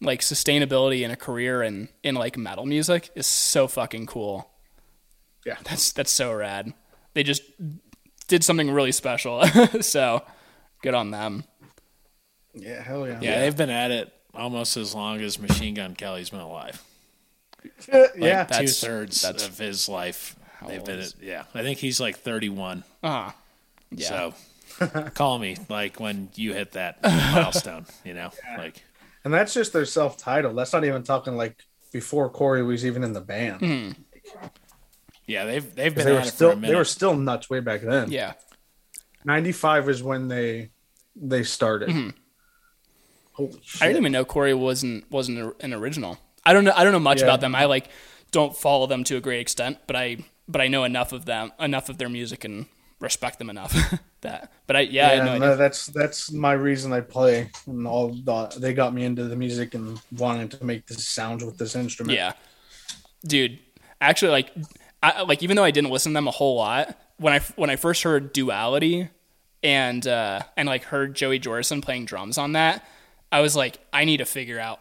[0.00, 4.50] like sustainability in a career in in like metal music is so fucking cool
[5.46, 5.56] Yeah.
[5.64, 6.72] that's that's so rad
[7.14, 7.42] they just
[8.30, 9.44] did something really special
[9.82, 10.22] so
[10.82, 11.44] good on them
[12.54, 13.18] Yeah, hell yeah.
[13.20, 16.82] Yeah, they've been at it almost as long as Machine Gun Kelly's been alive.
[17.92, 17.98] Yeah.
[17.98, 18.44] Like yeah.
[18.44, 20.34] two That's- thirds that's- of his life.
[20.66, 21.44] They've been is- at, yeah.
[21.54, 22.84] I think he's like 31.
[23.02, 23.32] uh
[23.90, 24.32] yeah
[24.78, 28.30] So call me like when you hit that milestone, you know?
[28.56, 28.82] Like
[29.24, 30.54] And that's just their self title.
[30.54, 31.56] That's not even talking like
[31.92, 33.60] before Corey was even in the band.
[33.60, 33.90] Hmm.
[35.30, 36.72] Yeah, they've they've been They were still for a minute.
[36.72, 38.10] they were still nuts way back then.
[38.10, 38.32] yeah
[39.24, 40.70] 95 is when they
[41.16, 41.90] they started.
[41.90, 43.62] Holy shit.
[43.62, 43.84] Mm-hmm.
[43.84, 46.98] i didn't even know corey wasn't wasn't an original i don't know i don't know
[46.98, 47.26] much Yeah.
[47.28, 47.88] about them i like
[48.32, 51.52] don't follow them to a great extent but i but i know enough of them
[51.58, 52.66] enough of their music and
[52.98, 53.72] respect them enough
[54.22, 57.86] that but i yeah, I Yeah, know no, that's that's my reason I play, and
[57.86, 61.56] all the, they got me into the music and wanting to make this sounds with
[61.56, 62.16] this instrument.
[62.18, 62.32] Yeah,
[63.26, 63.58] dude.
[64.02, 64.50] Actually, like,
[65.02, 67.70] I like even though I didn't listen to them a whole lot when I when
[67.70, 69.08] I first heard Duality
[69.62, 72.86] and uh, and like heard Joey Jordison playing drums on that,
[73.30, 74.80] I was like, I need to figure out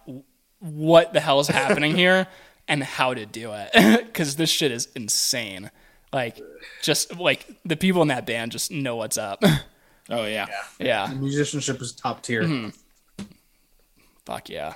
[0.59, 2.27] what the hell is happening here
[2.67, 5.69] and how to do it because this shit is insane.
[6.11, 6.41] Like,
[6.81, 9.43] just like the people in that band just know what's up.
[10.09, 10.47] oh yeah.
[10.79, 12.43] yeah, The musicianship is top tier.
[12.43, 13.25] Mm-hmm.
[14.25, 14.73] fuck yeah.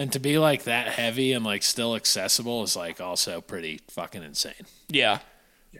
[0.00, 4.22] And to be like that heavy and like still accessible is like also pretty fucking
[4.22, 4.54] insane.
[4.88, 5.18] Yeah.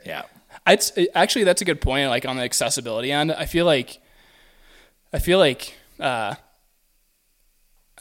[0.04, 0.24] Yeah.
[0.66, 2.10] It's actually that's a good point.
[2.10, 3.98] Like on the accessibility end, I feel like,
[5.10, 6.34] I feel like, uh,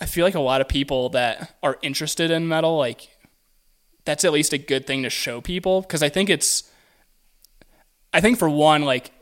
[0.01, 3.07] I feel like a lot of people that are interested in metal, like,
[4.03, 6.69] that's at least a good thing to show people because I think it's,
[8.11, 9.13] I think for one, like,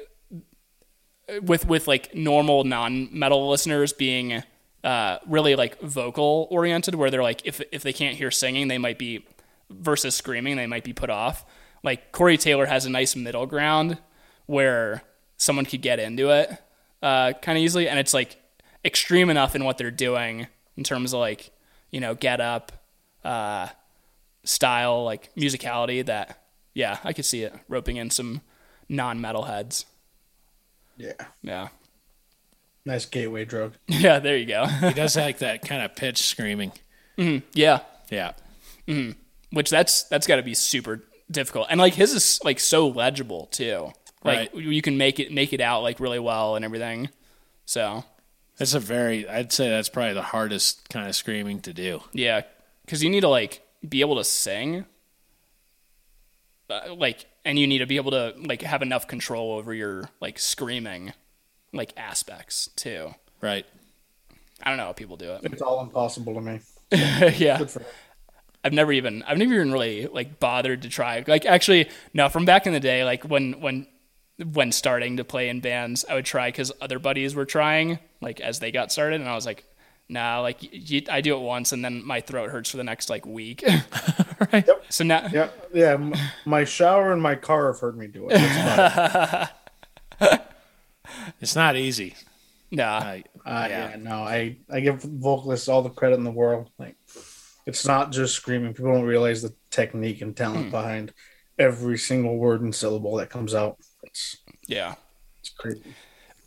[1.43, 4.41] with with like normal non metal listeners being
[4.83, 8.77] uh, really like vocal oriented, where they're like if if they can't hear singing, they
[8.77, 9.25] might be
[9.69, 11.45] versus screaming, they might be put off.
[11.83, 13.97] Like Corey Taylor has a nice middle ground
[14.45, 15.03] where
[15.37, 16.49] someone could get into it
[17.01, 18.37] uh, kind of easily, and it's like
[18.83, 21.51] extreme enough in what they're doing in terms of like
[21.91, 22.71] you know get up,
[23.23, 23.67] uh,
[24.43, 26.05] style, like musicality.
[26.05, 26.41] That
[26.73, 28.41] yeah, I could see it roping in some
[28.89, 29.85] non metal heads.
[30.97, 31.13] Yeah.
[31.41, 31.67] Yeah.
[32.87, 33.73] Nice gateway drug.
[33.87, 34.65] Yeah, there you go.
[34.65, 36.71] he does like that kind of pitch screaming.
[37.17, 37.79] Mm, yeah.
[38.09, 38.31] Yeah.
[38.87, 39.15] Mm,
[39.51, 43.47] which that's that's got to be super difficult, and like his is like so legible
[43.47, 43.91] too.
[44.23, 44.55] Like Right.
[44.55, 47.09] you can make it make it out like really well and everything.
[47.65, 48.05] So
[48.57, 52.01] That's a very, I'd say that's probably the hardest kind of screaming to do.
[52.13, 52.41] yeah,
[52.85, 54.85] because you need to like be able to sing,
[56.69, 60.09] uh, like, and you need to be able to like have enough control over your
[60.21, 61.13] like screaming,
[61.73, 63.13] like aspects too.
[63.41, 63.65] Right.
[64.63, 65.41] I don't know how people do it.
[65.43, 66.59] It's all impossible to me.
[66.91, 67.63] yeah.
[68.63, 71.23] I've never even I've never even really like bothered to try.
[71.27, 73.87] Like actually, no, from back in the day, like when when
[74.53, 78.39] when starting to play in bands, I would try because other buddies were trying, like
[78.39, 79.63] as they got started, and I was like,
[80.09, 82.83] nah, like y- y- I do it once, and then my throat hurts for the
[82.83, 83.63] next like week.
[84.53, 84.65] right.
[84.67, 84.85] Yep.
[84.89, 85.93] So now, Yeah, yeah.
[85.93, 86.13] m-
[86.45, 88.37] My shower and my car have heard me do it.
[91.39, 91.79] That's about it.
[91.79, 92.15] It's not easy.
[92.71, 93.89] nah, I, Uh, Yeah.
[93.91, 93.95] yeah.
[93.97, 96.69] no, I I give vocalists all the credit in the world.
[96.77, 96.95] Like,
[97.65, 98.73] it's not just screaming.
[98.73, 101.13] People don't realize the technique and talent behind
[101.59, 103.77] every single word and syllable that comes out.
[104.03, 104.95] It's yeah.
[105.39, 105.81] it's crazy.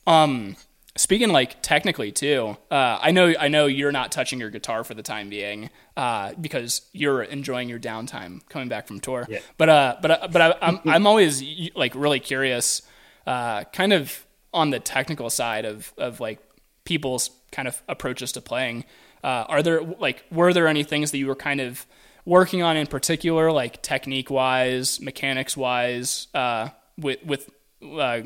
[0.06, 0.56] Um,
[0.96, 4.94] speaking like technically too, uh, I know I know you're not touching your guitar for
[4.94, 9.26] the time being, uh, because you're enjoying your downtime coming back from tour.
[9.28, 9.40] Yeah.
[9.56, 11.42] But uh, but uh, but I, I'm I'm always
[11.74, 12.82] like really curious,
[13.26, 16.38] uh, kind of on the technical side of of like
[16.84, 18.84] people's kind of approaches to playing.
[19.22, 21.86] Uh, are there like were there any things that you were kind of
[22.24, 27.50] working on in particular, like technique wise, mechanics wise, uh, with with
[27.82, 28.22] uh,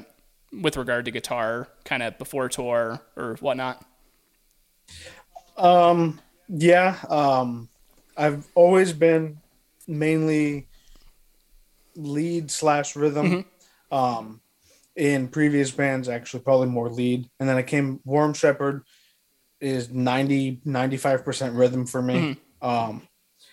[0.53, 3.85] with regard to guitar, kind of before tour or whatnot?
[5.57, 6.97] Um, yeah.
[7.09, 7.69] Um,
[8.17, 9.39] I've always been
[9.87, 10.69] mainly
[11.97, 13.45] lead slash rhythm.
[13.91, 14.41] Um,
[14.97, 17.29] in previous bands, actually, probably more lead.
[17.41, 18.85] And then I came, Worm Shepherd
[19.61, 22.37] is 90, 95% rhythm for me.
[22.63, 23.07] Um,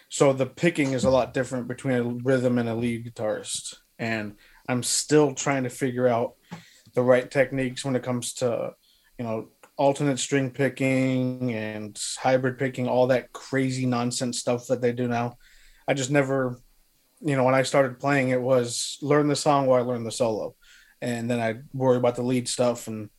[0.09, 3.75] so the picking is a lot different between a rhythm and a lead guitarist.
[3.97, 4.35] And
[4.67, 6.35] I'm still trying to figure out
[6.93, 8.73] the right techniques when it comes to,
[9.17, 14.91] you know, alternate string picking and hybrid picking, all that crazy nonsense stuff that they
[14.91, 15.37] do now.
[15.87, 16.59] I just never,
[17.21, 20.11] you know, when I started playing, it was learn the song while I learn the
[20.11, 20.55] solo,
[21.01, 22.87] and then I worry about the lead stuff.
[22.87, 23.09] And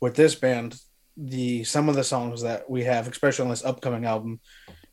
[0.00, 0.80] with this band,
[1.16, 4.40] the some of the songs that we have, especially on this upcoming album,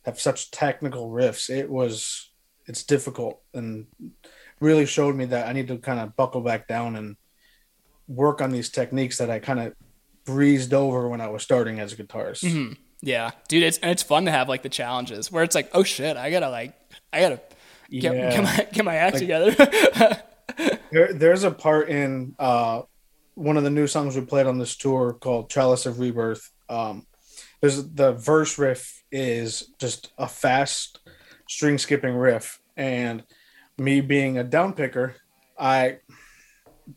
[0.04, 1.48] have such technical riffs.
[1.50, 2.30] It was
[2.66, 3.86] it's difficult and
[4.60, 7.16] really showed me that I need to kind of buckle back down and
[8.06, 9.74] work on these techniques that I kind of
[10.24, 12.44] breezed over when I was starting as a guitarist.
[12.44, 12.74] Mm-hmm.
[13.02, 15.82] Yeah, dude, it's and it's fun to have like the challenges where it's like, oh
[15.84, 16.74] shit, I gotta like,
[17.12, 17.40] I gotta
[17.90, 18.30] get, Yeah.
[18.30, 19.54] get my get my act together.
[20.92, 22.82] There, there's a part in uh,
[23.34, 27.06] one of the new songs we played on this tour called "Chalice of Rebirth." Um,
[27.60, 30.98] there's the verse riff is just a fast
[31.48, 33.22] string skipping riff, and
[33.78, 35.16] me being a down picker,
[35.58, 35.98] I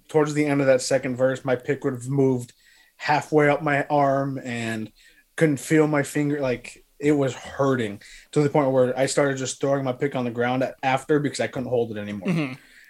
[0.07, 2.53] towards the end of that second verse, my pick would have moved
[2.97, 4.91] halfway up my arm and
[5.35, 9.59] couldn't feel my finger like it was hurting to the point where I started just
[9.59, 12.29] throwing my pick on the ground after because I couldn't hold it anymore.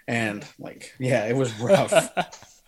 [0.06, 1.92] And like, yeah, it was rough.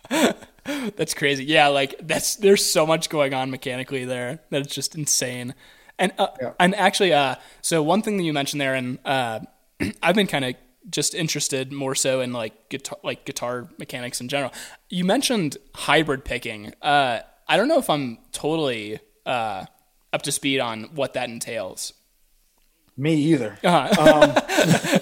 [0.95, 1.43] that's crazy.
[1.45, 5.53] Yeah, like that's there's so much going on mechanically there that it's just insane.
[5.99, 6.53] And uh, Yeah.
[6.59, 9.39] and actually, uh, so one thing that you mentioned there, and uh,
[10.03, 10.55] I've been kind of
[10.89, 14.51] just interested more so in like guitar, like guitar mechanics in general.
[14.89, 16.73] You mentioned hybrid picking.
[16.81, 19.65] Uh, I don't know if I'm totally uh,
[20.13, 21.93] up to speed on what that entails.
[22.97, 23.57] Me either.
[23.63, 24.33] um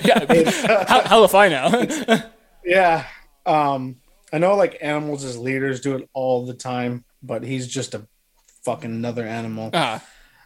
[0.04, 2.22] Yeah, how, hell if I know.
[2.66, 3.06] Yeah.
[3.46, 3.98] Um,
[4.34, 8.08] I know like animals as leaders do it all the time, but he's just a
[8.64, 9.70] fucking another animal.
[9.72, 10.00] uh,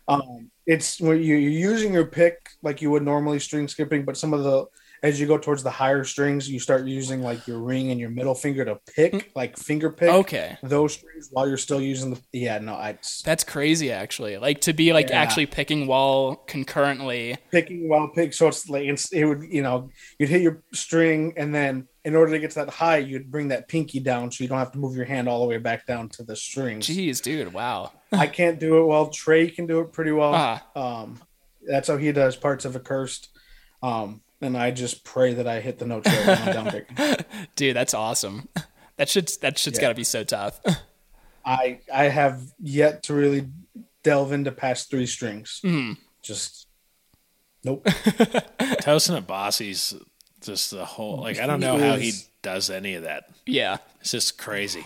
[0.08, 4.18] Um, it's when you, you're using your pick like you would normally string skipping, but
[4.18, 4.66] some of the
[5.02, 8.10] as you go towards the higher strings, you start using like your ring and your
[8.10, 10.58] middle finger to pick, like finger pick okay.
[10.64, 12.22] those strings while you're still using the.
[12.34, 14.38] Yeah, no, I That's crazy, actually.
[14.38, 15.22] Like to be like Yeah.
[15.22, 17.38] actually picking while concurrently.
[17.52, 18.34] picking while pick.
[18.34, 22.16] So it's like it's, it would you know you'd hit your string and then in
[22.16, 24.72] order to get to that high, you'd bring that pinky down so you don't have
[24.72, 26.88] to move your hand all the way back down to the strings.
[26.88, 27.92] Jeez, dude, wow.
[28.12, 29.10] I can't do it well.
[29.10, 30.34] Trey can do it pretty well.
[30.34, 30.66] Ah.
[30.76, 31.20] Um,
[31.68, 33.30] that's how he does parts of a cursed.
[33.84, 37.26] Um, and I just pray that I hit the notes right when I'm down picking.
[37.56, 38.48] Dude, that's awesome.
[38.98, 39.82] That shit's that shit's Yeah.
[39.84, 40.60] got to be so tough.
[41.46, 43.48] I I have yet to really
[44.04, 45.62] delve into past three strings.
[46.22, 46.68] Just
[47.64, 47.84] nope.
[47.86, 49.96] Tosin Abasi's
[50.42, 53.26] just the whole like I don't know how he does any of that.
[53.46, 54.86] yeah, It's just crazy.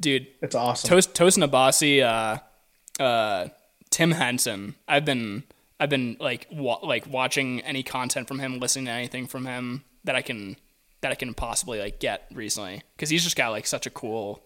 [0.00, 0.26] dude.
[0.42, 0.88] It's awesome.
[0.88, 3.48] Toast Tosin Abasi, uh, uh,
[3.90, 4.74] Tim Henson.
[4.88, 5.44] I've been
[5.80, 9.84] I've been like wa- like watching any content from him, listening to anything from him
[10.04, 10.56] that I can
[11.00, 14.42] that I can possibly like get recently because he's just got like such a cool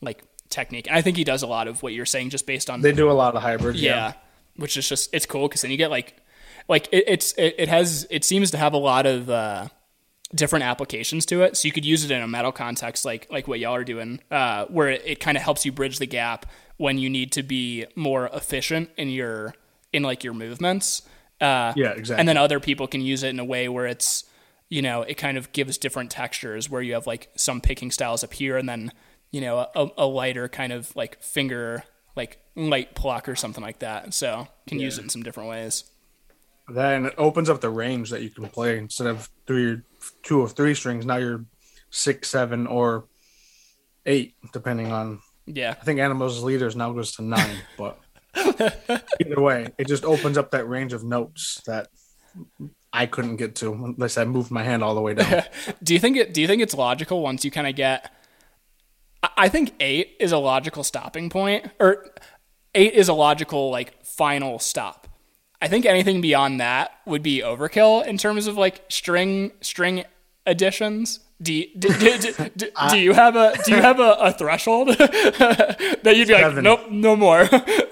[0.00, 2.68] like technique, and I think he does a lot of what you're saying just based
[2.70, 3.80] on they do a lot of hybrids.
[3.80, 4.12] yeah, Yeah.
[4.56, 6.16] which is just it's cool because then you get like
[6.68, 9.68] like it, it's it, it has it seems to have a lot of uh,
[10.34, 13.46] different applications to it so you could use it in a metal context like like
[13.46, 16.46] what y'all are doing uh, where it, it kind of helps you bridge the gap
[16.76, 19.54] when you need to be more efficient in your
[19.94, 21.02] in like your movements
[21.40, 22.20] uh, Yeah, exactly.
[22.20, 24.24] and then other people can use it in a way where it's
[24.68, 28.22] you know it kind of gives different textures where you have like some picking styles
[28.24, 28.92] up here and then
[29.30, 31.84] you know a, a lighter kind of like finger
[32.16, 35.84] like light pluck or something like that so can use it in some different ways
[36.68, 39.82] Then it opens up the range that you can play instead of three,
[40.22, 41.04] two or three strings.
[41.04, 41.44] Now you're
[41.90, 43.04] six, seven, or
[44.06, 45.20] eight, depending on.
[45.46, 47.98] yeah I think Animals Leaders now goes to nine, but
[48.36, 51.88] either way, it just opens up that range of notes that
[52.92, 55.42] I couldn't get to unless I moved my hand all the way down.
[55.82, 58.12] do you think it do you think it's logical once you kind of get
[59.36, 62.06] I- think eight is a logical stopping point or
[62.74, 65.08] eight is a logical like final stop
[65.60, 70.04] I think anything beyond that would be overkill in terms of like string string
[70.44, 71.20] additions.
[71.42, 74.32] Do you, do, do, do, do, do you have a do you have a, a
[74.32, 76.64] threshold that you'd be like, Seven.
[76.64, 77.48] nope, no more?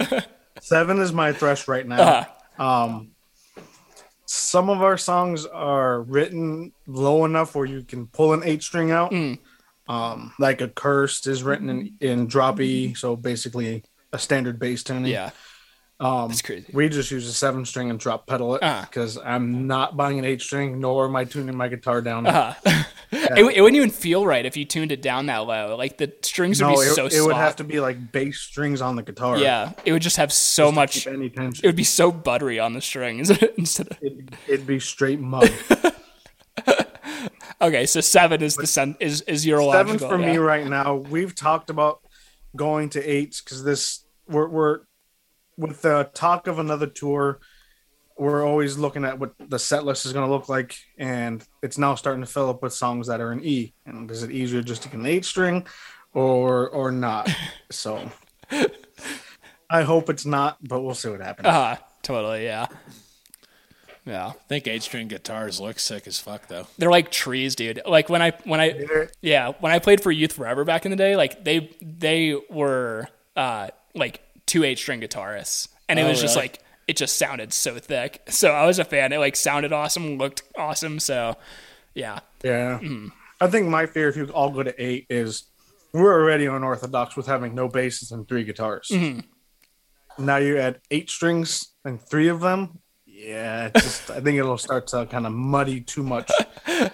[0.61, 2.01] Seven is my thresh right now.
[2.01, 2.65] Uh-huh.
[2.65, 3.11] Um,
[4.27, 8.91] some of our songs are written low enough where you can pull an eight string
[8.91, 9.11] out.
[9.11, 9.39] Mm.
[9.89, 14.85] Um, like a cursed is written in, in drop E, so basically a standard bass
[14.85, 15.11] tuning.
[15.11, 15.31] yeah,
[16.03, 16.67] um, that's crazy.
[16.73, 20.25] we just use a seven string and drop pedal it because I'm not buying an
[20.25, 22.27] eight string, nor am I tuning my guitar down.
[22.27, 22.83] Uh-huh.
[23.15, 25.77] It, it wouldn't even feel right if you tuned it down that low.
[25.77, 28.39] Like the strings would no, be it, so it would have to be like bass
[28.39, 29.37] strings on the guitar.
[29.37, 31.07] Yeah, it would just have so to much.
[31.07, 31.63] any tension.
[31.63, 33.99] It would be so buttery on the strings instead of.
[34.01, 35.53] It'd, it'd be straight mud.
[37.63, 40.97] Okay, so seven is the sen- is is your Seven for me right now.
[40.97, 42.01] We've talked about
[42.57, 44.81] going to eights because this we're, we're
[45.57, 47.41] with the talk of another tour.
[48.19, 51.79] We're always looking at what the set list is going to look like, and it's
[51.79, 53.73] now starting to fill up with songs that are in E.
[53.87, 55.67] And is it easier just to get an eight string,
[56.15, 57.31] or or not?
[57.71, 58.11] So
[59.71, 61.49] I hope it's not, but we'll see what happens.
[61.49, 62.67] Uh, totally, yeah.
[64.05, 64.27] Yeah.
[64.29, 66.67] I think eight string guitars look sick as fuck though.
[66.77, 67.81] They're like trees, dude.
[67.87, 70.97] Like when I when I yeah, when I played for Youth Forever back in the
[70.97, 75.69] day, like they they were uh like two eight string guitarists.
[75.89, 76.49] And it Oh, was just really?
[76.49, 78.23] like it just sounded so thick.
[78.31, 79.13] So I was a fan.
[79.13, 80.99] It like sounded awesome, looked awesome.
[81.01, 81.37] So
[81.95, 82.21] yeah.
[82.43, 82.79] Yeah.
[82.83, 83.09] Mm-hmm.
[83.41, 85.45] I think my fear if you all go to eight is
[85.93, 88.89] we're already unorthodox with having no basses and three guitars.
[88.91, 89.21] Mm-hmm.
[90.25, 92.79] Now you add eight strings and three of them.
[93.07, 96.31] Yeah, just, I think it'll start to kind of muddy too much
[96.67, 96.91] of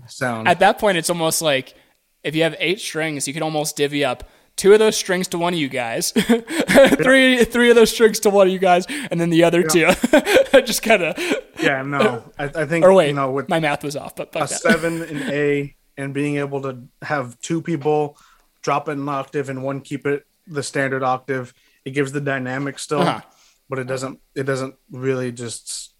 [0.00, 0.48] the sound.
[0.48, 1.74] At that point it's almost like
[2.22, 5.38] if you have eight strings, you can almost divvy up two of those strings to
[5.38, 9.20] one of you guys, three three of those strings to one of you guys, and
[9.20, 9.90] then the other two
[10.64, 11.18] just kind of.
[11.60, 14.28] yeah, no, I, I think Or wait, you know with my math was off, but
[14.34, 14.48] a that.
[14.50, 18.16] seven in A and being able to have two people
[18.62, 21.52] drop it an octave and one keep it the standard octave,
[21.84, 23.20] it gives the dynamic still, Uh-huh.
[23.68, 24.20] but it doesn't.
[24.34, 25.94] It doesn't really just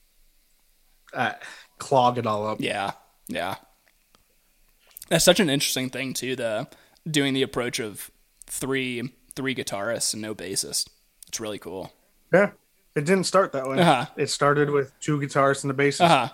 [1.12, 1.32] uh,
[1.78, 2.60] clog it all up.
[2.60, 2.92] Yeah,
[3.28, 3.56] yeah.
[5.08, 6.36] That's such an interesting thing too.
[6.36, 6.66] The
[7.08, 8.10] doing the approach of
[8.46, 10.88] three three guitarists and no bassist.
[11.28, 11.92] It's really cool.
[12.32, 12.50] Yeah,
[12.94, 13.78] it didn't start that way.
[13.80, 14.06] Uh-huh.
[14.16, 16.28] It started with two guitarists and a bassist, Uh huh.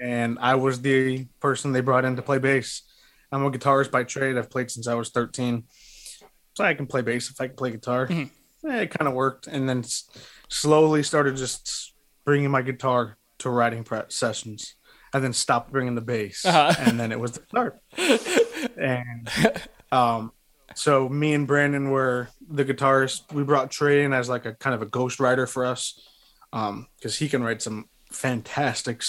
[0.00, 2.82] and I was the person they brought in to play bass.
[3.30, 4.36] I'm a guitarist by trade.
[4.36, 5.64] I've played since I was 13,
[6.54, 8.06] so I can play bass if I can play guitar.
[8.06, 8.70] Mm-hmm.
[8.70, 10.04] Eh, it kind of worked, and then s-
[10.50, 11.94] slowly started just
[12.26, 14.74] bringing my guitar to writing pre- sessions,
[15.14, 16.74] and then stopped bringing the bass, Uh-huh.
[16.78, 17.80] and then it was the guitar.
[18.76, 19.28] and
[19.90, 20.32] um,
[20.74, 23.32] so me and Brandon were the guitarists.
[23.32, 26.00] We brought Trey in as like a kind of a ghost writer for us,
[26.52, 29.02] um, because he can write some fantastic,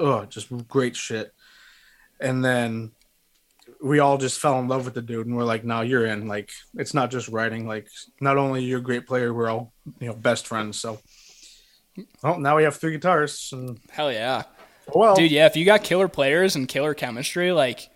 [0.00, 1.32] oh, just great shit.
[2.20, 2.92] And then
[3.82, 6.26] we all just fell in love with the dude, and we're like, "No, you're in."
[6.26, 7.66] Like, it's not just writing.
[7.66, 7.88] Like,
[8.20, 10.78] not only you're a great player, we're all you know best friends.
[10.80, 11.00] So,
[12.22, 14.44] well, now we have three guitarists, and Hell yeah.
[14.94, 17.88] Well, dude, yeah, if you got killer players and killer chemistry, like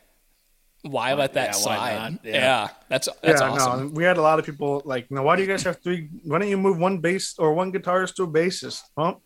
[0.83, 2.18] why let that yeah, slide?
[2.22, 2.33] Yeah.
[2.33, 2.68] Yeah.
[2.89, 3.89] that's that's yeah, awesome.
[3.89, 6.09] no, we had a lot of people like, now why do you guys have three?
[6.24, 8.83] Why don't you move one bass or one guitarist to a bassist?
[8.97, 9.20] Well,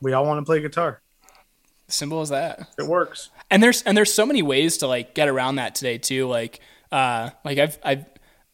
[0.00, 1.02] we all want to play guitar.
[1.88, 2.68] Simple as that.
[2.78, 3.30] It works.
[3.50, 6.60] and there's and there's so many ways to like get around that today too like
[6.92, 8.04] uh like i've i've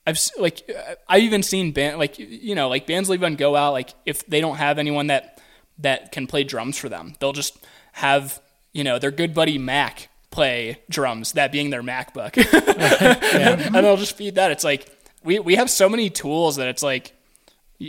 [0.07, 3.57] i've like uh, i've even seen band like you know like bands will even go
[3.57, 5.41] out like if they don't have anyone that
[5.79, 7.57] that can play drums for them they'll just
[7.93, 8.41] have
[8.73, 12.35] you know their good buddy mac play drums that being their macbook
[13.67, 14.89] and they'll just feed that it's like
[15.23, 17.13] we we have so many tools that it's like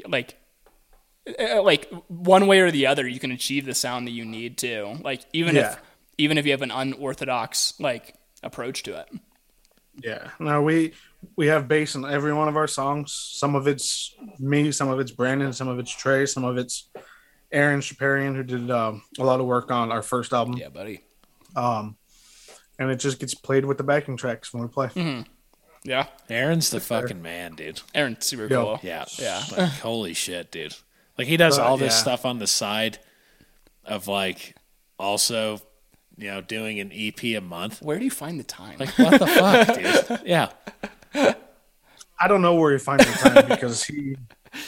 [0.08, 0.38] like
[1.39, 4.58] uh, like one way or the other you can achieve the sound that you need
[4.60, 5.72] to like even Yeah.
[5.74, 5.82] if
[6.18, 9.10] even if you have an unorthodox like approach to it
[10.04, 10.30] Yeah.
[10.39, 10.93] No, we
[11.36, 13.12] we have bass in every one of our songs.
[13.12, 16.89] Some of it's me, some of it's Brandon, some of it's Trey, some of it's
[17.52, 20.56] Aaron Chaparian, who did um, a lot of work on our first album.
[20.58, 21.02] yeah buddy
[21.56, 21.96] Um,
[22.80, 25.26] and it just gets played with the backing tracks when we play.
[25.84, 27.82] yeah Aaron's the fucking man, dude.
[27.93, 28.63] aaron's super Yo.
[28.63, 29.05] cool Yeah.
[29.17, 29.43] Yeah.
[29.55, 30.76] Like, holy shit, dude.
[31.17, 31.99] Like he does Uh, all this yeah.
[32.01, 32.99] stuff on the side
[33.86, 34.55] of like
[34.97, 35.61] also,
[36.17, 37.82] you know, doing an EP a month.
[37.82, 40.19] where do you find the time Like what the fuck, dude?
[40.26, 40.49] Yeah.
[42.19, 44.15] I don't know where he finds the time because he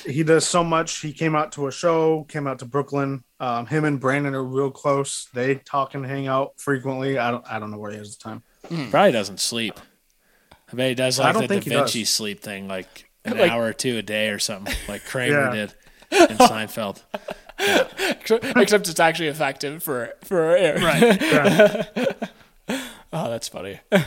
[0.05, 0.99] he does so much.
[1.01, 3.23] He came out to a show, came out to Brooklyn.
[3.39, 5.27] Um, him and Brandon are real close.
[5.33, 7.17] They talk and hang out frequently.
[7.17, 8.43] I don't I don't know where he has the time.
[8.91, 9.79] Probably doesn't sleep.
[10.71, 12.09] I bet he does I like don't the Da think he Vinci does.
[12.09, 15.67] sleep thing, like an Like- hour or two a day or something, like Kramer Yeah.
[15.67, 15.73] did
[16.31, 17.01] in Seinfeld.
[18.55, 21.85] except it's actually effective for for aaron right Yeah.
[23.11, 24.03] oh that's funny Yeah,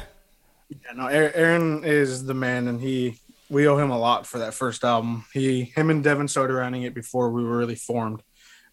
[0.94, 3.18] no, Aaron is the man, and he
[3.50, 5.26] we owe him a lot for that first album.
[5.34, 8.22] He, him, and Devin started writing it before we were really formed,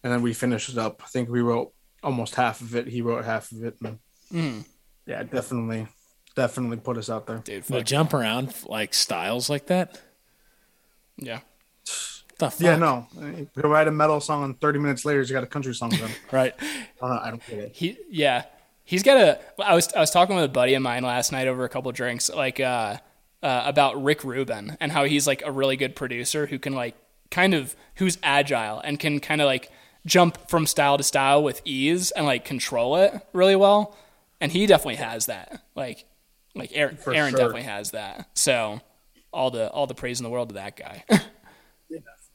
[0.02, 1.02] and then we finished it up.
[1.04, 1.72] I think we wrote
[2.02, 2.86] almost half of it.
[2.86, 4.64] He wrote half of it, and
[5.04, 5.88] yeah, definitely,
[6.36, 7.38] definitely put us out there.
[7.38, 10.00] dude Well, jump around like styles like that.
[11.16, 11.40] yeah
[12.38, 12.60] The fuck?
[12.60, 13.08] Yeah, no,
[13.54, 16.10] he'll write a metal song, and thirty minutes later, he's got a country song done.
[16.32, 16.54] Right.
[16.60, 16.66] I
[17.00, 17.72] don't, know, I don't get it.
[17.74, 18.44] he yeah
[18.84, 21.46] he's got a i was i was talking with a buddy of mine last night
[21.46, 22.96] over a couple drinks like uh,
[23.42, 26.94] uh about rick rubin and how he's like a really good producer who can like
[27.30, 29.70] kind of who's agile and can kind of like
[30.06, 33.96] jump from style to style with ease and like control it really well
[34.40, 36.04] and he definitely has that like
[36.54, 37.38] like aaron, For aaron sure.
[37.38, 38.80] definitely has that so
[39.32, 41.04] all the all the praise in the world to that guy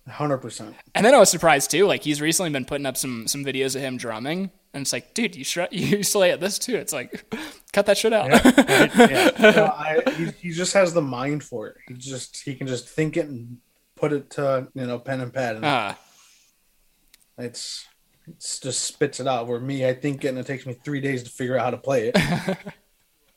[0.09, 0.75] Hundred percent.
[0.93, 1.85] And then I was surprised too.
[1.87, 5.13] Like he's recently been putting up some some videos of him drumming, and it's like,
[5.13, 6.75] dude, you should you slay at this too.
[6.75, 7.23] It's like,
[7.73, 8.31] cut that shit out.
[10.15, 11.77] he, he just has the mind for it.
[11.87, 13.57] He just he can just think it and
[13.95, 15.97] put it to you know pen and pad, and Ah,
[17.37, 17.87] it's
[18.27, 19.47] it's just spits it out.
[19.47, 21.71] Where me, I think it and it takes me three days to figure out how
[21.71, 22.57] to play it.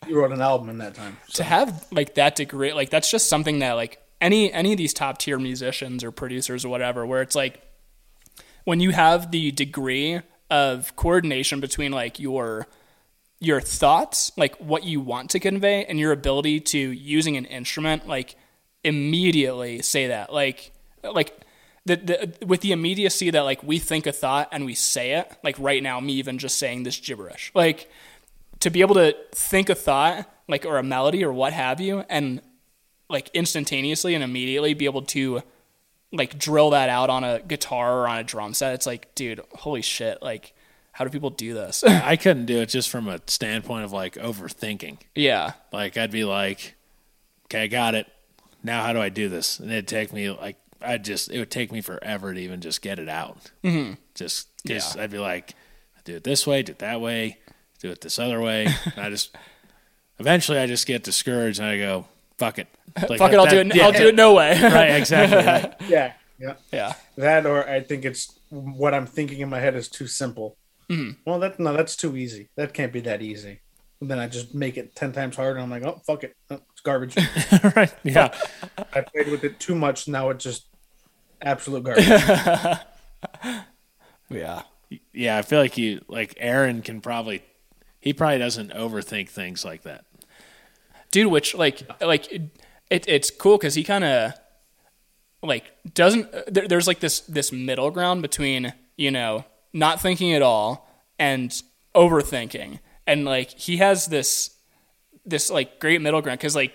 [0.06, 1.16] you wrote an album in that time.
[1.34, 4.94] to have like that degree, like that's just something that like any any of these
[4.94, 7.60] top tier musicians or producers or whatever, where it's like
[8.64, 10.20] when you have the degree
[10.50, 12.66] of coordination between like your
[13.38, 18.06] your thoughts, like what you want to convey, and your ability to using an instrument,
[18.06, 18.36] like
[18.84, 20.72] immediately say that, like
[21.02, 21.38] like
[21.84, 25.30] the, the with the immediacy that like we think a thought and we say it,
[25.42, 27.90] like right now, me even just saying this gibberish, like
[28.60, 32.04] to be able to think a thought, like or a melody or what have you,
[32.08, 32.40] and
[33.08, 35.42] like instantaneously and immediately be able to
[36.12, 38.74] like drill that out on a guitar or on a drum set.
[38.74, 40.22] It's like, dude, holy shit!
[40.22, 40.52] Like,
[40.92, 41.82] how do people do this?
[41.84, 44.98] I couldn't do it just from a standpoint of like overthinking.
[45.14, 46.74] yeah, Like I'd be like,
[47.46, 48.06] okay, I got it.
[48.62, 49.58] Now how do I do this?
[49.60, 52.82] And it'd take me like I just it would take me forever to even just
[52.82, 53.50] get it out.
[53.64, 53.94] Mm-hmm.
[54.14, 55.02] Just because Yeah.
[55.02, 55.54] I'd be like,
[56.04, 57.38] do it this way, do it that way,
[57.80, 58.66] do it this other way.
[58.66, 59.36] and I just
[60.18, 62.06] eventually I just get discouraged and I go,
[62.38, 62.68] fuck it.
[63.08, 63.74] Like, fuck it, I'll that- do it.
[63.76, 64.58] yeah, I'll do it no way.
[64.62, 65.36] Right, exactly.
[65.44, 65.74] Right.
[65.88, 66.54] Yeah, yeah.
[66.72, 70.56] yeah, That or I think it's what I'm thinking in my head is too simple.
[70.90, 71.20] Mm-hmm.
[71.30, 72.48] Well, that no, that's too easy.
[72.56, 73.60] That can't be that easy.
[74.00, 75.58] And then I just make it ten times harder.
[75.58, 77.16] And I'm like, oh fuck it, oh, it's garbage.
[77.76, 77.92] right.
[78.02, 78.32] Yeah.
[78.94, 80.08] I played with it too much.
[80.08, 80.66] Now it's just
[81.42, 82.06] absolute garbage.
[84.30, 84.62] yeah.
[85.12, 85.36] Yeah.
[85.38, 87.42] I feel like you like Aaron can probably
[88.00, 90.04] he probably doesn't overthink things like that.
[91.10, 94.32] Dude which like like it, it's cool because he kind of
[95.42, 100.42] like doesn't there, there's like this this middle ground between you know not thinking at
[100.42, 100.88] all
[101.18, 101.62] and
[101.94, 102.80] overthinking.
[103.06, 104.56] And like he has this
[105.24, 106.72] this like great middle ground because like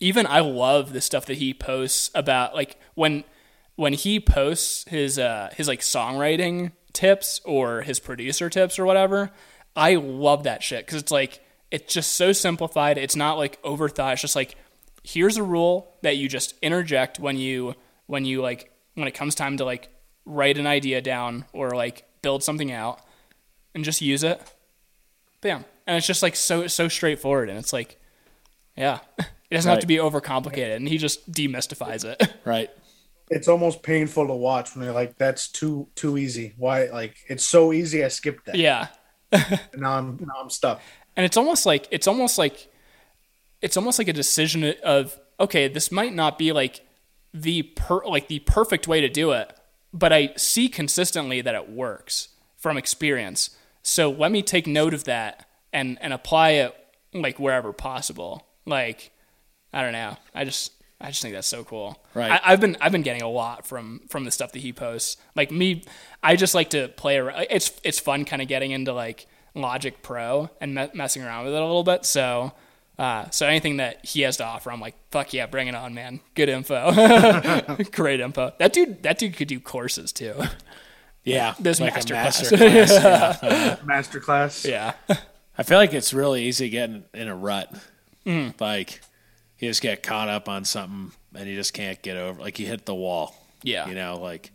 [0.00, 3.22] even i love the stuff that he posts about like when
[3.76, 9.30] when he posts his uh his like songwriting tips or his producer tips or whatever
[9.76, 11.43] I love that shit because it's like
[11.74, 12.98] it's just so simplified.
[12.98, 14.12] It's not like overthought.
[14.12, 14.54] It's just like
[15.02, 17.74] here's a rule that you just interject when you
[18.06, 19.88] when you like when it comes time to like
[20.24, 23.00] write an idea down or like build something out
[23.74, 24.40] and just use it.
[25.40, 25.64] Bam.
[25.84, 28.00] And it's just like so so straightforward and it's like
[28.76, 29.00] yeah.
[29.50, 29.74] It doesn't right.
[29.74, 32.22] have to be overcomplicated and he just demystifies it.
[32.44, 32.70] Right.
[33.30, 36.54] It's almost painful to watch when they're like, that's too too easy.
[36.56, 38.54] Why like it's so easy I skipped that.
[38.54, 38.88] Yeah.
[39.76, 40.80] now I'm now I'm stuck.
[41.16, 42.72] And it's almost like it's almost like
[43.60, 46.80] it's almost like a decision of okay, this might not be like
[47.32, 49.52] the per like the perfect way to do it,
[49.92, 53.50] but I see consistently that it works from experience.
[53.82, 56.74] So let me take note of that and and apply it
[57.12, 58.46] like wherever possible.
[58.66, 59.12] Like
[59.72, 60.16] I don't know.
[60.34, 62.02] I just I just think that's so cool.
[62.14, 62.40] Right.
[62.42, 65.16] I, have been I've been getting a lot from from the stuff that he posts.
[65.34, 65.84] Like me,
[66.22, 67.46] I just like to play around.
[67.50, 71.54] It's it's fun kind of getting into like Logic Pro and me- messing around with
[71.54, 72.04] it a little bit.
[72.04, 72.52] So
[72.98, 75.94] uh, so anything that he has to offer, I'm like, fuck yeah, bring it on,
[75.94, 76.20] man.
[76.34, 76.92] Good info,
[77.92, 78.52] great info.
[78.58, 80.34] That dude, that dude could do courses too.
[81.24, 82.98] Yeah, this like master, master class.
[82.98, 83.42] class.
[83.42, 83.76] yeah.
[83.84, 84.64] master class.
[84.64, 84.92] Yeah.
[85.56, 87.72] I feel like it's really easy getting in a rut.
[88.26, 88.60] Mm.
[88.60, 89.00] Like
[89.58, 92.40] you just get caught up on something and you just can't get over.
[92.40, 93.34] Like you hit the wall.
[93.62, 93.88] Yeah.
[93.88, 94.52] You know, like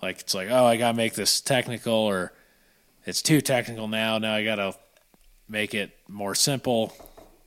[0.00, 2.32] like it's like oh I gotta make this technical or
[3.04, 4.18] it's too technical now.
[4.18, 4.74] Now I gotta
[5.48, 6.92] make it more simple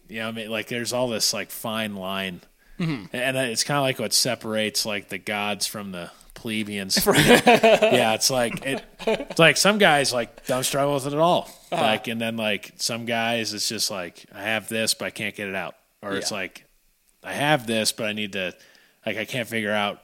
[0.08, 2.42] you know, I mean, like there's all this like fine line,
[2.80, 3.06] mm-hmm.
[3.16, 7.04] and it's kind of like what separates like the gods from the plebeians.
[7.08, 11.50] yeah, it's like it, it's like some guys like don't struggle with it at all.
[11.72, 11.82] Uh-huh.
[11.82, 15.36] Like, and then like some guys, it's just like I have this, but I can't
[15.36, 16.20] get it out, or yeah.
[16.20, 16.66] it's like
[17.24, 18.54] I have this, but I need to,
[19.06, 20.02] like, I can't figure out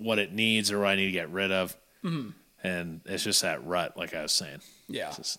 [0.00, 2.30] what it needs or what I need to get rid of, mm-hmm.
[2.66, 4.60] and it's just that rut, like I was saying.
[4.88, 5.38] Yeah, it's, just,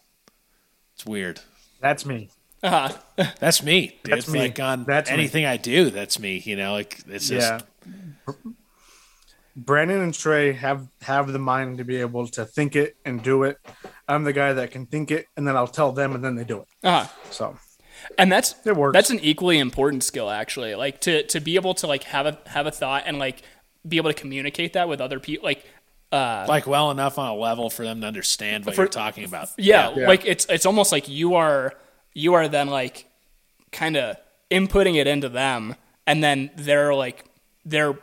[0.95, 1.39] it's weird.
[1.79, 2.29] That's me.
[2.63, 2.97] Uh-huh.
[3.39, 3.97] that's me.
[4.03, 4.13] Dude.
[4.13, 4.39] That's me.
[4.39, 5.47] Like on that's anything me.
[5.47, 6.41] I do, that's me.
[6.43, 7.63] You know, like it's just.
[8.27, 8.33] Yeah.
[9.57, 13.43] Brandon and Trey have have the mind to be able to think it and do
[13.43, 13.57] it.
[14.07, 16.43] I'm the guy that can think it, and then I'll tell them, and then they
[16.43, 16.67] do it.
[16.83, 17.07] Uh-huh.
[17.31, 17.57] So,
[18.19, 18.93] and that's it works.
[18.93, 20.75] That's an equally important skill, actually.
[20.75, 23.41] Like to to be able to like have a have a thought and like
[23.87, 25.43] be able to communicate that with other people.
[25.43, 25.65] Like
[26.11, 29.25] uh, like well enough on a level for them to understand what for, you're talking
[29.25, 29.49] about.
[29.57, 31.73] Yeah, yeah, like it's it's almost like you are
[32.13, 33.05] you are then like
[33.71, 34.17] kind of
[34.49, 37.25] inputting it into them and then they're like
[37.65, 37.93] they're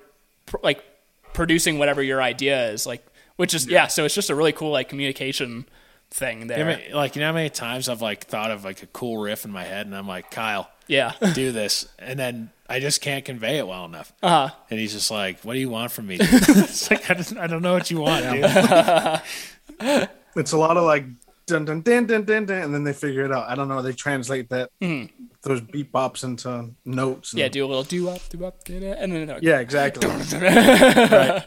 [0.47, 0.85] pr- like
[1.33, 3.05] producing whatever your idea is like
[3.37, 3.87] which is yeah.
[3.87, 5.67] so it's just a really cool like communication
[6.11, 8.83] thing there you know, like you know how many times i've like thought of like
[8.83, 12.51] a cool riff in my head and i'm like kyle yeah do this and then
[12.69, 14.55] i just can't convey it well enough uh-huh.
[14.71, 17.47] and he's just like what do you want from me it's like I, just, I
[17.47, 21.05] don't know what you want dude it's a lot of like
[21.47, 23.49] dun dun dun dun dun dun, and then they figure it out.
[23.49, 23.83] I don't know.
[23.83, 25.11] They translate that mm.
[25.43, 27.33] those beat bops into notes.
[27.33, 29.47] And, yeah, do a little do up, do up, and then okay.
[29.47, 30.09] yeah, exactly.
[30.39, 31.45] right.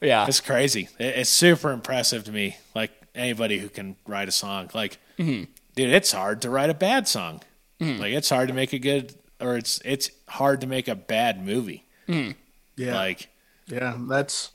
[0.00, 0.88] Yeah, it's crazy.
[0.98, 2.56] It's super impressive to me.
[2.74, 5.44] Like anybody who can write a song, like mm-hmm.
[5.74, 7.40] dude, it's hard to write a bad song.
[7.80, 7.98] Mm.
[7.98, 11.44] Like it's hard to make a good, or it's it's hard to make a bad
[11.44, 11.84] movie.
[12.08, 12.34] Mm.
[12.76, 13.28] Yeah, like
[13.66, 14.52] yeah, that's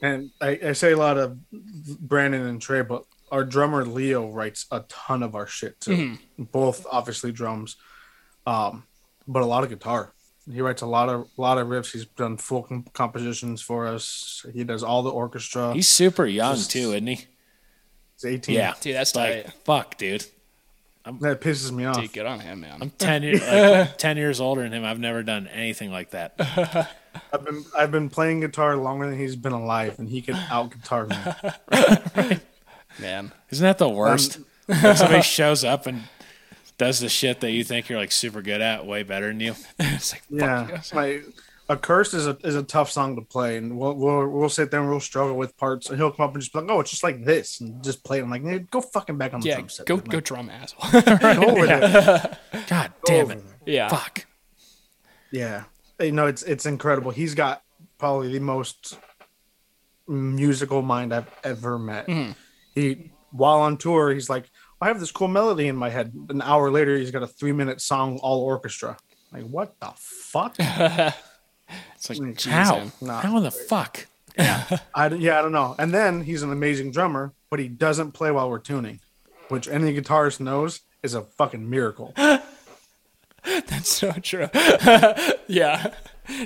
[0.00, 4.66] and I, I, say a lot of Brandon and Trey, but our drummer Leo writes
[4.70, 5.96] a ton of our shit too.
[5.96, 6.42] Mm-hmm.
[6.44, 7.76] Both obviously drums,
[8.46, 8.84] um,
[9.26, 10.12] but a lot of guitar.
[10.50, 11.92] He writes a lot of a lot of riffs.
[11.92, 14.44] He's done full com- compositions for us.
[14.52, 15.72] He does all the orchestra.
[15.72, 17.26] He's super young Just, too, isn't he?
[18.14, 18.56] He's eighteen.
[18.56, 19.54] Yeah, dude, that's like tight.
[19.64, 20.26] fuck, dude.
[21.06, 22.00] I'm, that pisses me off.
[22.00, 22.78] Dude, get on him, man.
[22.80, 24.84] I'm ten years like, ten years older than him.
[24.84, 26.34] I've never done anything like that.
[27.32, 30.70] I've been I've been playing guitar longer than he's been alive, and he can out
[30.70, 31.16] guitar me.
[32.16, 32.40] right.
[32.98, 34.38] Man, isn't that the worst?
[34.68, 36.04] Um, somebody shows up and
[36.78, 39.54] does the shit that you think you're like super good at way better than you.
[39.78, 41.20] it's like yeah, my
[41.68, 44.70] a curse is a is a tough song to play, and we'll we'll, we'll sit
[44.70, 46.80] there and we'll struggle with parts, and he'll come up and just be like, "Oh,
[46.80, 48.22] it's just like this," and just play it.
[48.22, 50.50] I'm like, hey, "Go fucking back on the yeah, drum set." Go like, go drum
[50.50, 51.00] asshole.
[51.02, 52.38] go over there.
[52.66, 53.42] God damn it!
[53.64, 54.26] Yeah, fuck.
[55.30, 55.64] Yeah,
[56.00, 57.10] you know it's it's incredible.
[57.10, 57.62] He's got
[57.98, 58.98] probably the most
[60.06, 62.06] musical mind I've ever met.
[62.06, 62.32] Mm-hmm.
[62.74, 64.50] He while on tour, he's like,
[64.80, 66.12] I have this cool melody in my head.
[66.28, 68.96] An hour later, he's got a three minute song all orchestra.
[69.32, 70.56] Like, what the fuck?
[72.10, 72.90] it's like, Jeez, how?
[73.00, 73.20] Nah.
[73.20, 74.06] How in the fuck?
[74.36, 74.78] Yeah.
[74.94, 75.74] I, yeah, I don't know.
[75.78, 79.00] And then he's an amazing drummer, but he doesn't play while we're tuning,
[79.48, 82.12] which any guitarist knows is a fucking miracle.
[83.44, 84.48] That's so true.
[85.46, 85.92] yeah.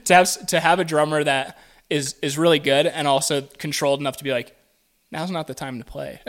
[0.04, 1.56] To have to have a drummer that
[1.88, 4.56] is is really good and also controlled enough to be like,
[5.12, 6.20] now's not the time to play.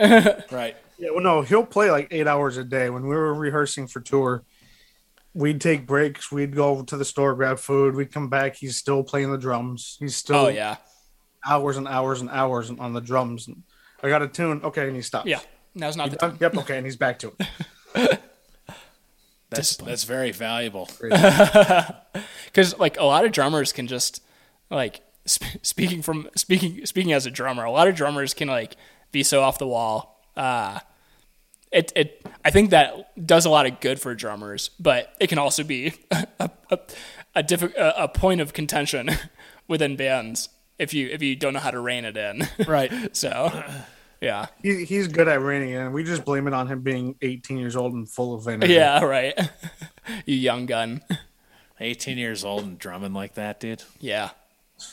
[0.52, 0.76] right.
[0.98, 2.90] Yeah, well, no, he'll play like eight hours a day.
[2.90, 4.44] When we were rehearsing for tour,
[5.34, 6.30] we'd take breaks.
[6.32, 7.94] We'd go to the store, grab food.
[7.94, 8.56] We'd come back.
[8.56, 9.96] He's still playing the drums.
[10.00, 10.76] He's still Oh yeah,
[11.46, 13.48] hours and hours and hours on the drums.
[14.02, 14.60] I got a tune.
[14.64, 15.26] Okay, and he stops.
[15.28, 15.40] yeah.
[15.74, 16.38] Now's not the Uh, time.
[16.40, 16.56] Yep.
[16.58, 17.32] Okay, and he's back to
[17.94, 18.20] it.
[19.50, 20.88] That's that's very valuable.
[21.00, 21.92] because
[22.78, 24.22] like a lot of drummers can just
[24.70, 28.76] like sp- speaking from speaking speaking as a drummer a lot of drummers can like
[29.10, 30.78] be so off the wall uh
[31.72, 35.38] it it i think that does a lot of good for drummers but it can
[35.38, 36.78] also be a a,
[37.36, 39.10] a, diffi- a, a point of contention
[39.68, 40.48] within bands
[40.78, 42.92] if you if you don't know how to rein it in Right.
[43.16, 43.62] so
[44.20, 45.92] yeah He, he's good at reining in.
[45.92, 48.72] We just blame it on him being 18 years old and full of energy.
[48.74, 49.38] yeah right
[50.26, 51.02] you young gun
[51.78, 53.82] 18 years old and drumming like that, dude.
[54.00, 54.30] yeah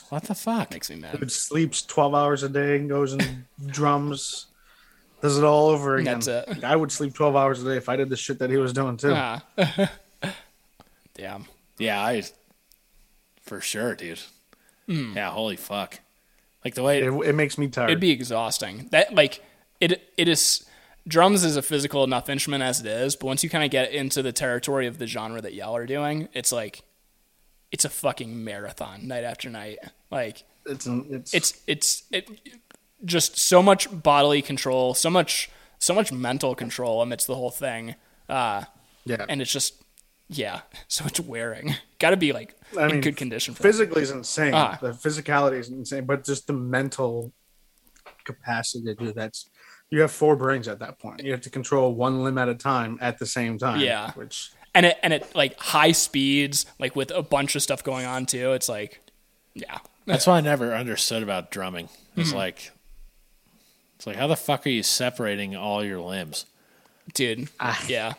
[0.10, 0.72] What the fuck?
[0.72, 4.46] makes me mad Dude sleeps 12 hours a day and goes and drums.
[5.22, 6.20] Does it all over again.
[6.20, 6.48] That's it.
[6.48, 8.58] Like, I would sleep 12 hours a day if I did the shit that he
[8.58, 9.14] was doing too.
[9.16, 9.44] Ah.
[11.16, 11.46] damn
[11.80, 12.24] Yeah, I
[13.42, 14.22] for sure, dude.
[14.86, 15.14] Hmm.
[15.16, 16.00] Yeah, holy fuck.
[16.64, 17.90] Like the way It, it makes me tired.
[17.90, 18.90] It'd be exhausting.
[18.92, 19.44] That like
[19.80, 20.66] it it is
[21.08, 23.92] drums is a physical enough instrument as it is, but once you kind of get
[23.92, 26.84] into the territory of the genre that y'all are doing, it's like
[27.72, 29.80] it's a fucking marathon night after night.
[30.12, 32.30] Like it's it's it's it's it
[33.06, 37.96] just so much bodily control, so much so much mental control amidst the whole thing.
[38.30, 38.64] Uh
[39.06, 39.26] yeah.
[39.30, 39.82] and it's just
[40.30, 41.76] yeah, so it's wearing.
[42.00, 44.54] Got to be like I in mean, good condition for physically is insane.
[44.54, 44.78] Ah.
[44.82, 47.32] The physicality is insane, but just the mental
[48.26, 49.50] capacity to do that's
[49.90, 51.24] you have four brains at that point.
[51.24, 53.80] You have to control one limb at a time at the same time.
[53.80, 54.12] Yeah.
[54.14, 58.06] Which and it and it like high speeds, like with a bunch of stuff going
[58.06, 58.52] on too.
[58.52, 59.00] It's like,
[59.54, 61.88] yeah, That's what I never understood about drumming.
[62.18, 62.38] It's Hmm.
[62.38, 62.72] like
[63.98, 66.46] it's like how the fuck are you separating all your limbs?
[67.14, 67.50] dude,
[67.88, 68.14] yeah.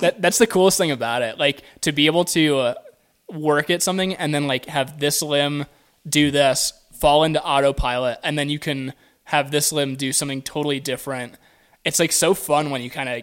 [0.00, 1.38] that that's the coolest thing about it.
[1.38, 2.74] Like to be able to uh,
[3.30, 5.66] work at something and then like have this limb
[6.08, 8.92] do this, fall into autopilot, and then you can
[9.24, 11.34] have this limb do something totally different.
[11.84, 13.22] It's like so fun when you kind of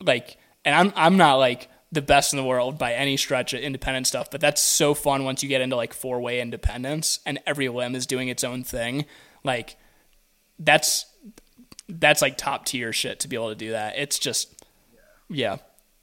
[0.00, 3.62] like, and I'm I'm not like the best in the world by any stretch at
[3.62, 7.38] independent stuff, but that's so fun once you get into like four way independence and
[7.46, 9.04] every limb is doing its own thing.
[9.44, 9.76] Like
[10.64, 11.06] that's
[11.88, 13.98] that's like top tier shit to be able to do that.
[13.98, 14.64] It's just
[15.28, 15.58] yeah.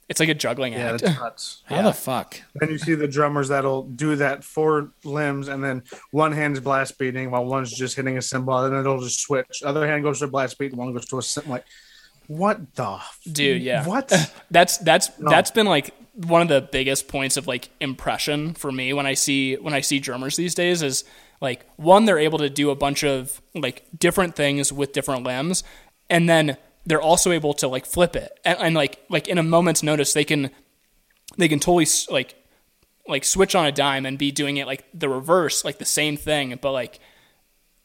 [0.08, 1.02] It's like a juggling yeah, act.
[1.02, 1.62] that's nuts.
[1.64, 2.38] How the fuck?
[2.56, 6.98] Then you see the drummers that'll do that four limbs, and then one hand's blast
[6.98, 9.62] beating while one's just hitting a cymbal, and then it'll just switch.
[9.64, 11.52] Other hand goes to a blast beat, and one goes to a cymbal.
[11.52, 11.64] Like,
[12.26, 13.86] what the f- Dude, yeah.
[13.86, 14.12] What?
[14.50, 18.92] That's that's that's been like one of the biggest points of like impression for me
[18.92, 21.04] when I see when I see drummers these days is
[21.42, 25.62] like one they're able to do a bunch of like different things with different limbs
[26.08, 29.42] and then they're also able to like flip it and, and like like in a
[29.42, 30.50] moment's notice they can
[31.36, 32.34] they can totally like
[33.06, 36.16] like switch on a dime and be doing it like the reverse like the same
[36.16, 36.98] thing but like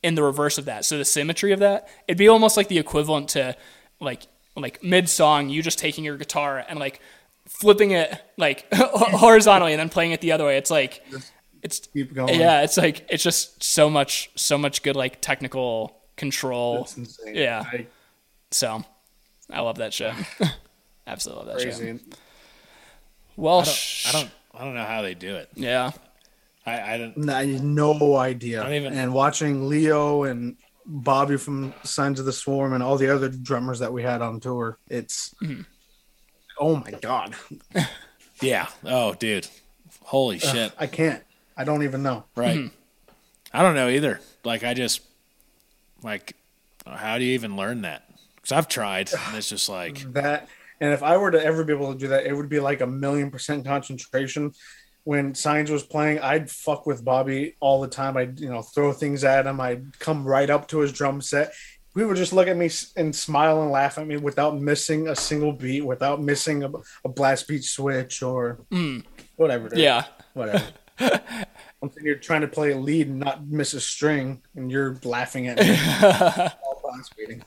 [0.03, 0.85] in the reverse of that.
[0.85, 3.55] So the symmetry of that, it'd be almost like the equivalent to
[3.99, 6.99] like like mid song, you just taking your guitar and like
[7.47, 10.57] flipping it like horizontally and then playing it the other way.
[10.57, 11.03] It's like
[11.67, 12.39] it's Keep going.
[12.39, 16.81] yeah, it's like it's just so much so much good like technical control.
[16.83, 17.35] It's insane.
[17.35, 17.63] Yeah.
[17.71, 17.87] I-
[18.51, 18.83] So
[19.51, 20.13] I love that show.
[21.07, 21.77] Absolutely love that shit.
[21.79, 21.99] crazy.
[23.35, 25.49] Well, I don't, sh- I don't I don't know how they do it.
[25.55, 25.91] yeah.
[26.65, 28.61] I, I don't No, I had no idea.
[28.63, 33.13] Not even- And watching Leo and Bobby from Signs of the Swarm and all the
[33.13, 35.61] other drummers that we had on tour, it's Mm-hmm.
[36.59, 37.35] oh my god,
[38.41, 38.67] Yeah.
[38.83, 39.47] Oh dude.
[40.01, 40.71] Holy shit.
[40.79, 41.21] I can't.
[41.57, 42.25] I don't even know.
[42.35, 42.57] Right.
[42.57, 42.75] Mm-hmm.
[43.51, 44.19] I don't know either.
[44.43, 45.01] Like I just
[46.03, 46.35] like
[46.85, 48.03] how do you even learn that?
[48.43, 50.47] Cuz I've tried and it's just like That
[50.79, 52.81] and if I were to ever be able to do that, it would be like
[52.81, 54.53] a million percent concentration.
[55.03, 58.17] When Signs was playing, I'd fuck with Bobby all the time.
[58.17, 59.59] I'd you know throw things at him.
[59.59, 61.53] I'd come right up to his drum set.
[61.95, 65.15] We would just look at me and smile and laugh at me without missing a
[65.15, 66.71] single beat, without missing a,
[67.03, 68.59] a blast beat switch or
[69.37, 69.71] whatever.
[69.73, 70.03] Yeah.
[70.33, 70.63] whatever.
[71.81, 74.99] I'm thinking you're trying to play a lead and not miss a string, and you're
[75.03, 75.69] laughing at me.
[76.63, 77.43] All blast beating.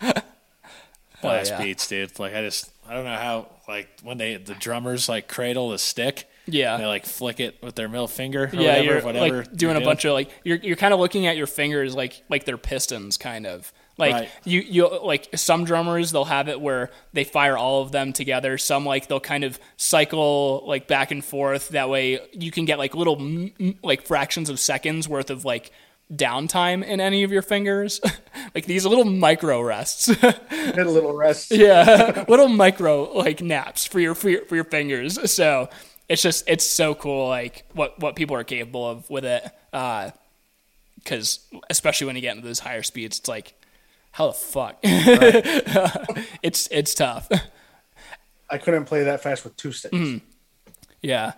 [1.20, 1.62] blast yeah.
[1.62, 2.18] beats, dude.
[2.18, 5.78] Like I just I don't know how like when they the drummers like cradle the
[5.78, 6.28] stick.
[6.46, 6.76] Yeah.
[6.76, 8.44] They like flick it with their middle finger.
[8.44, 10.94] Or yeah, whatever, you're whatever like doing you're a bunch of like you're you're kind
[10.94, 14.30] of looking at your fingers like like they're pistons, kind of like Right.
[14.44, 18.58] you you like some drummers they'll have it where they fire all of them together.
[18.58, 21.68] Some like they'll kind of cycle like back and forth.
[21.68, 23.50] That way you can get like little
[23.82, 25.70] like fractions of seconds worth of like
[26.12, 28.00] downtime in any of your fingers.
[28.54, 30.08] like these little micro rests.
[30.50, 31.52] Little rest.
[31.52, 35.30] yeah, little micro like naps for your, for your for your fingers.
[35.30, 35.68] So
[36.08, 39.44] it's just it's so cool like what what people are capable of with it.
[39.72, 40.10] Uh,
[40.96, 41.40] because
[41.70, 43.54] especially when you get into those higher speeds, it's like
[44.12, 44.78] how the fuck.
[46.42, 47.28] it's it's tough.
[48.48, 49.94] I couldn't play that fast with two sticks.
[49.94, 50.24] Mm-hmm.
[51.02, 51.32] Yeah.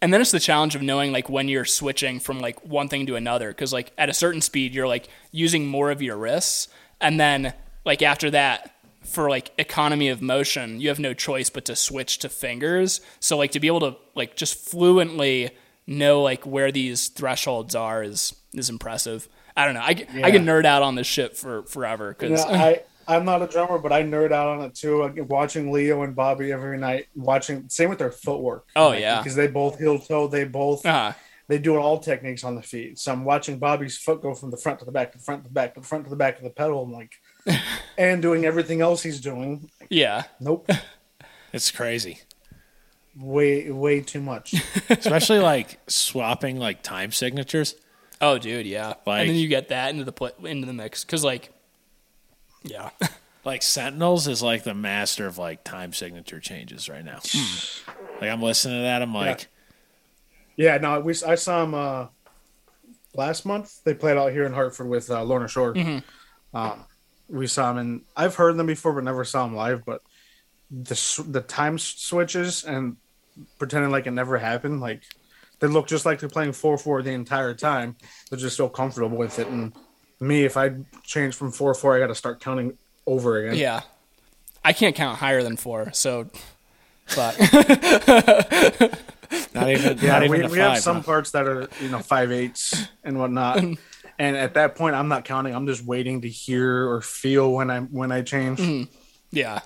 [0.00, 3.06] And then it's the challenge of knowing like when you're switching from like one thing
[3.06, 6.68] to another because like at a certain speed you're like using more of your wrists
[7.00, 7.54] and then
[7.84, 12.18] like after that for like economy of motion you have no choice but to switch
[12.18, 15.50] to fingers so like to be able to like just fluently
[15.86, 19.28] know like where these thresholds are is is impressive.
[19.56, 19.80] I don't know.
[19.80, 20.26] I, yeah.
[20.26, 23.78] I can nerd out on this shit for forever because I I'm not a drummer,
[23.78, 25.02] but I nerd out on it too.
[25.02, 28.66] Like watching Leo and Bobby every night, watching same with their footwork.
[28.76, 31.12] Oh like, yeah, because they both heel toe, they both uh-huh.
[31.48, 32.98] they do all techniques on the feet.
[32.98, 35.42] So I'm watching Bobby's foot go from the front to the back, to the front
[35.42, 36.82] to the back, to the front to the back of the pedal.
[36.82, 37.12] I'm like,
[37.98, 39.70] and doing everything else he's doing.
[39.88, 40.24] Yeah.
[40.40, 40.70] Nope.
[41.52, 42.20] it's crazy.
[43.16, 44.54] Way way too much.
[44.88, 47.74] Especially like swapping like time signatures.
[48.22, 48.94] Oh, dude, yeah.
[49.04, 51.52] Like, and then you get that into the pl- into the mix because like
[52.62, 52.90] yeah.
[53.44, 57.18] like Sentinels is like the master of like time signature changes right now.
[57.24, 57.92] Hmm.
[58.20, 59.48] like I'm listening to that, I'm like,
[60.56, 60.74] yeah.
[60.74, 62.06] yeah, no, we I saw him uh,
[63.14, 63.82] last month.
[63.84, 65.74] They played out here in Hartford with uh, Lorna Shore.
[65.74, 66.56] Mm-hmm.
[66.56, 66.84] Um,
[67.28, 69.84] we saw him, and I've heard them before, but never saw them live.
[69.84, 70.02] But
[70.70, 72.96] the the time switches and
[73.58, 75.02] pretending like it never happened, like
[75.62, 77.94] they look just like they're playing four four the entire time.
[78.28, 79.72] They're just so comfortable with it, and
[80.18, 80.72] me, if I
[81.04, 83.54] change from four four, I got to start counting over again.
[83.54, 83.82] Yeah,
[84.64, 85.92] I can't count higher than four.
[85.92, 86.28] So,
[87.14, 87.38] but
[89.54, 89.98] not even.
[89.98, 91.02] Yeah, not even we, we five, have some huh?
[91.04, 93.58] parts that are you know five eighths and whatnot.
[94.18, 95.54] and at that point, I'm not counting.
[95.54, 98.58] I'm just waiting to hear or feel when I when I change.
[98.58, 98.92] Mm-hmm.
[99.30, 99.60] Yeah,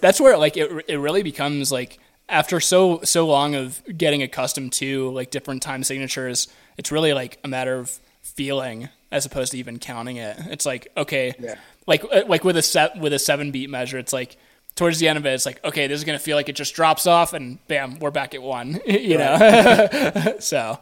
[0.00, 4.72] that's where like it it really becomes like after so so long of getting accustomed
[4.74, 6.48] to like different time signatures.
[6.76, 10.36] It's really like a matter of feeling as opposed to even counting it.
[10.46, 11.56] It's like okay, yeah.
[11.86, 14.36] like uh, like with a set with a seven beat measure, it's like
[14.74, 16.74] towards the end of it, it's like okay, this is gonna feel like it just
[16.74, 18.80] drops off, and bam, we're back at one.
[18.86, 20.78] you know, so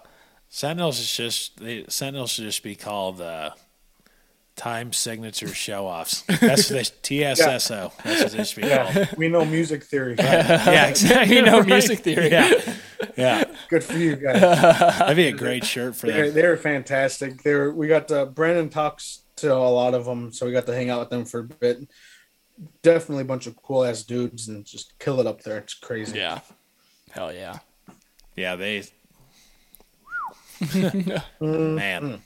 [0.48, 3.50] Sentinels is just they, Sentinels should just be called uh,
[4.62, 6.22] time signature show offs.
[6.22, 7.74] That's the TSSO.
[7.74, 7.90] Yeah.
[8.04, 8.92] That's what they should be yeah.
[8.92, 9.08] called.
[9.16, 10.14] We know music theory.
[10.22, 10.28] Right.
[10.28, 11.36] yeah, exactly.
[11.36, 12.30] You know music theory.
[12.30, 12.76] Yeah.
[13.16, 13.44] Yeah.
[13.68, 14.40] Good for you guys.
[14.40, 16.34] That'd be a great shirt for they're, them.
[16.34, 17.42] They're fantastic.
[17.42, 20.74] They're we got uh, Brandon talks to a lot of them, so we got to
[20.74, 21.88] hang out with them for a bit.
[22.82, 25.58] Definitely a bunch of cool ass dudes and just kill it up there.
[25.58, 26.18] It's crazy.
[26.18, 26.40] Yeah.
[27.10, 27.58] Hell yeah.
[28.36, 28.84] Yeah, they
[31.40, 32.22] Man.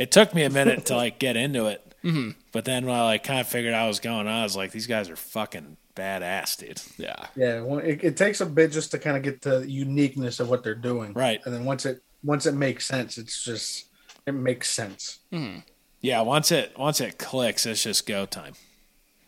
[0.00, 1.84] It took me a minute to like get into it.
[2.00, 2.30] Mm-hmm.
[2.52, 4.56] But then when I like kind of figured out what was going on, I was
[4.56, 6.80] like, these guys are fucking badass, dude.
[6.96, 7.26] Yeah.
[7.36, 7.60] Yeah.
[7.60, 10.64] Well, it, it takes a bit just to kind of get the uniqueness of what
[10.64, 11.12] they're doing.
[11.12, 11.42] Right.
[11.44, 13.84] And then once it once it makes sense, it's just
[14.26, 15.18] it makes sense.
[15.30, 15.62] Mm.
[16.00, 16.22] Yeah.
[16.22, 18.54] Once it once it clicks, it's just go time.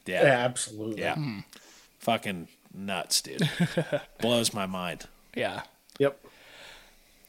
[0.07, 0.23] Yeah.
[0.23, 0.39] Yeah.
[0.39, 1.03] Absolutely.
[1.03, 1.16] Yeah.
[1.16, 1.45] Mm.
[1.99, 3.51] Fucking nuts, dude.
[4.23, 5.09] Blows my mind.
[5.37, 5.64] Yeah.
[5.99, 6.25] Yep.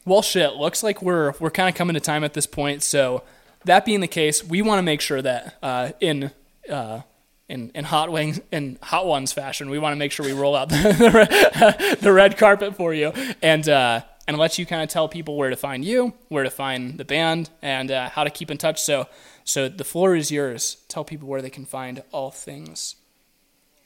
[0.04, 0.54] Well, shit.
[0.54, 2.82] Looks like we're we're kind of coming to time at this point.
[2.82, 3.22] So
[3.64, 6.30] that being the case, we want to make sure that uh, in
[6.68, 7.00] uh,
[7.48, 10.54] in in hot wings in hot ones fashion, we want to make sure we roll
[10.54, 15.08] out the, the red carpet for you and uh, and let you kind of tell
[15.08, 18.50] people where to find you, where to find the band, and uh, how to keep
[18.50, 18.80] in touch.
[18.82, 19.06] So
[19.44, 20.78] so the floor is yours.
[20.88, 22.96] Tell people where they can find all things.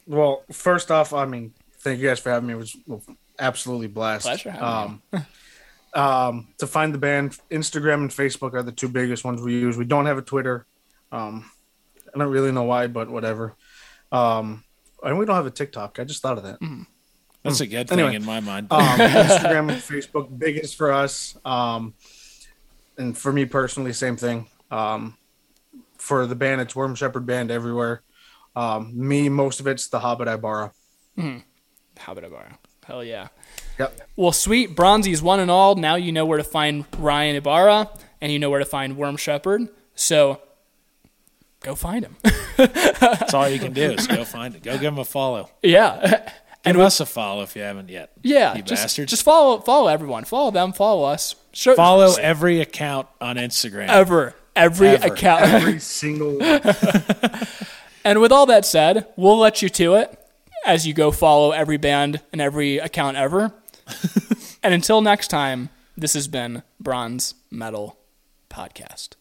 [0.07, 2.55] Well, first off, I mean, thank you guys for having me.
[2.55, 2.77] It was
[3.39, 4.25] absolutely blessed.
[4.25, 4.57] Pleasure.
[4.59, 5.03] Um,
[5.95, 9.77] Um, to find the band, Instagram and Facebook are the two biggest ones we use.
[9.77, 10.67] We don't have a Twitter.
[11.11, 11.51] Um,
[12.15, 13.57] I don't really know why, but whatever.
[14.13, 14.65] Um,
[15.03, 15.99] and we don't have a TikTok.
[15.99, 16.61] I just thought of that.
[16.61, 16.87] Mm.
[17.43, 18.69] That's a good thing anyway, in my mind.
[18.71, 21.37] um, Instagram and Facebook, biggest for us.
[21.45, 21.95] Um,
[22.97, 24.47] and for me personally, same thing.
[24.71, 25.17] Um,
[25.97, 28.03] for the band, it's Worm Shepherd Band everywhere.
[28.57, 30.73] Um, me, most of it's the Hobbit Ibarra.
[31.17, 31.45] Mm.
[31.99, 32.59] Hobbit Ibarra.
[32.85, 33.29] Hell yeah.
[33.79, 34.01] Yep.
[34.17, 34.75] Well, sweet.
[34.75, 35.75] Bronzy's one and all.
[35.77, 39.17] Now you know where to find Ryan Ibarra and you know where to find Worm
[39.17, 39.69] Shepherd.
[39.95, 40.41] So
[41.61, 42.17] go find him.
[42.57, 44.63] That's all you can do is go find it.
[44.63, 45.51] Go give him a follow.
[45.63, 46.25] Yeah.
[46.65, 48.11] Give and us a follow if you haven't yet.
[48.23, 48.57] Yeah.
[48.57, 49.11] You just, bastards.
[49.11, 50.25] Just follow follow everyone.
[50.25, 50.73] Follow them.
[50.73, 51.37] Follow us.
[51.53, 53.87] Show, follow every account on Instagram.
[53.87, 54.35] Ever.
[54.57, 55.07] Every Ever.
[55.07, 55.43] account.
[55.45, 56.61] Every single one.
[58.05, 60.19] and with all that said, we'll let you to it
[60.67, 63.53] as you go follow every band and every account ever.
[64.63, 67.99] and until next time, this has been Bronze Metal
[68.51, 69.18] Podcast.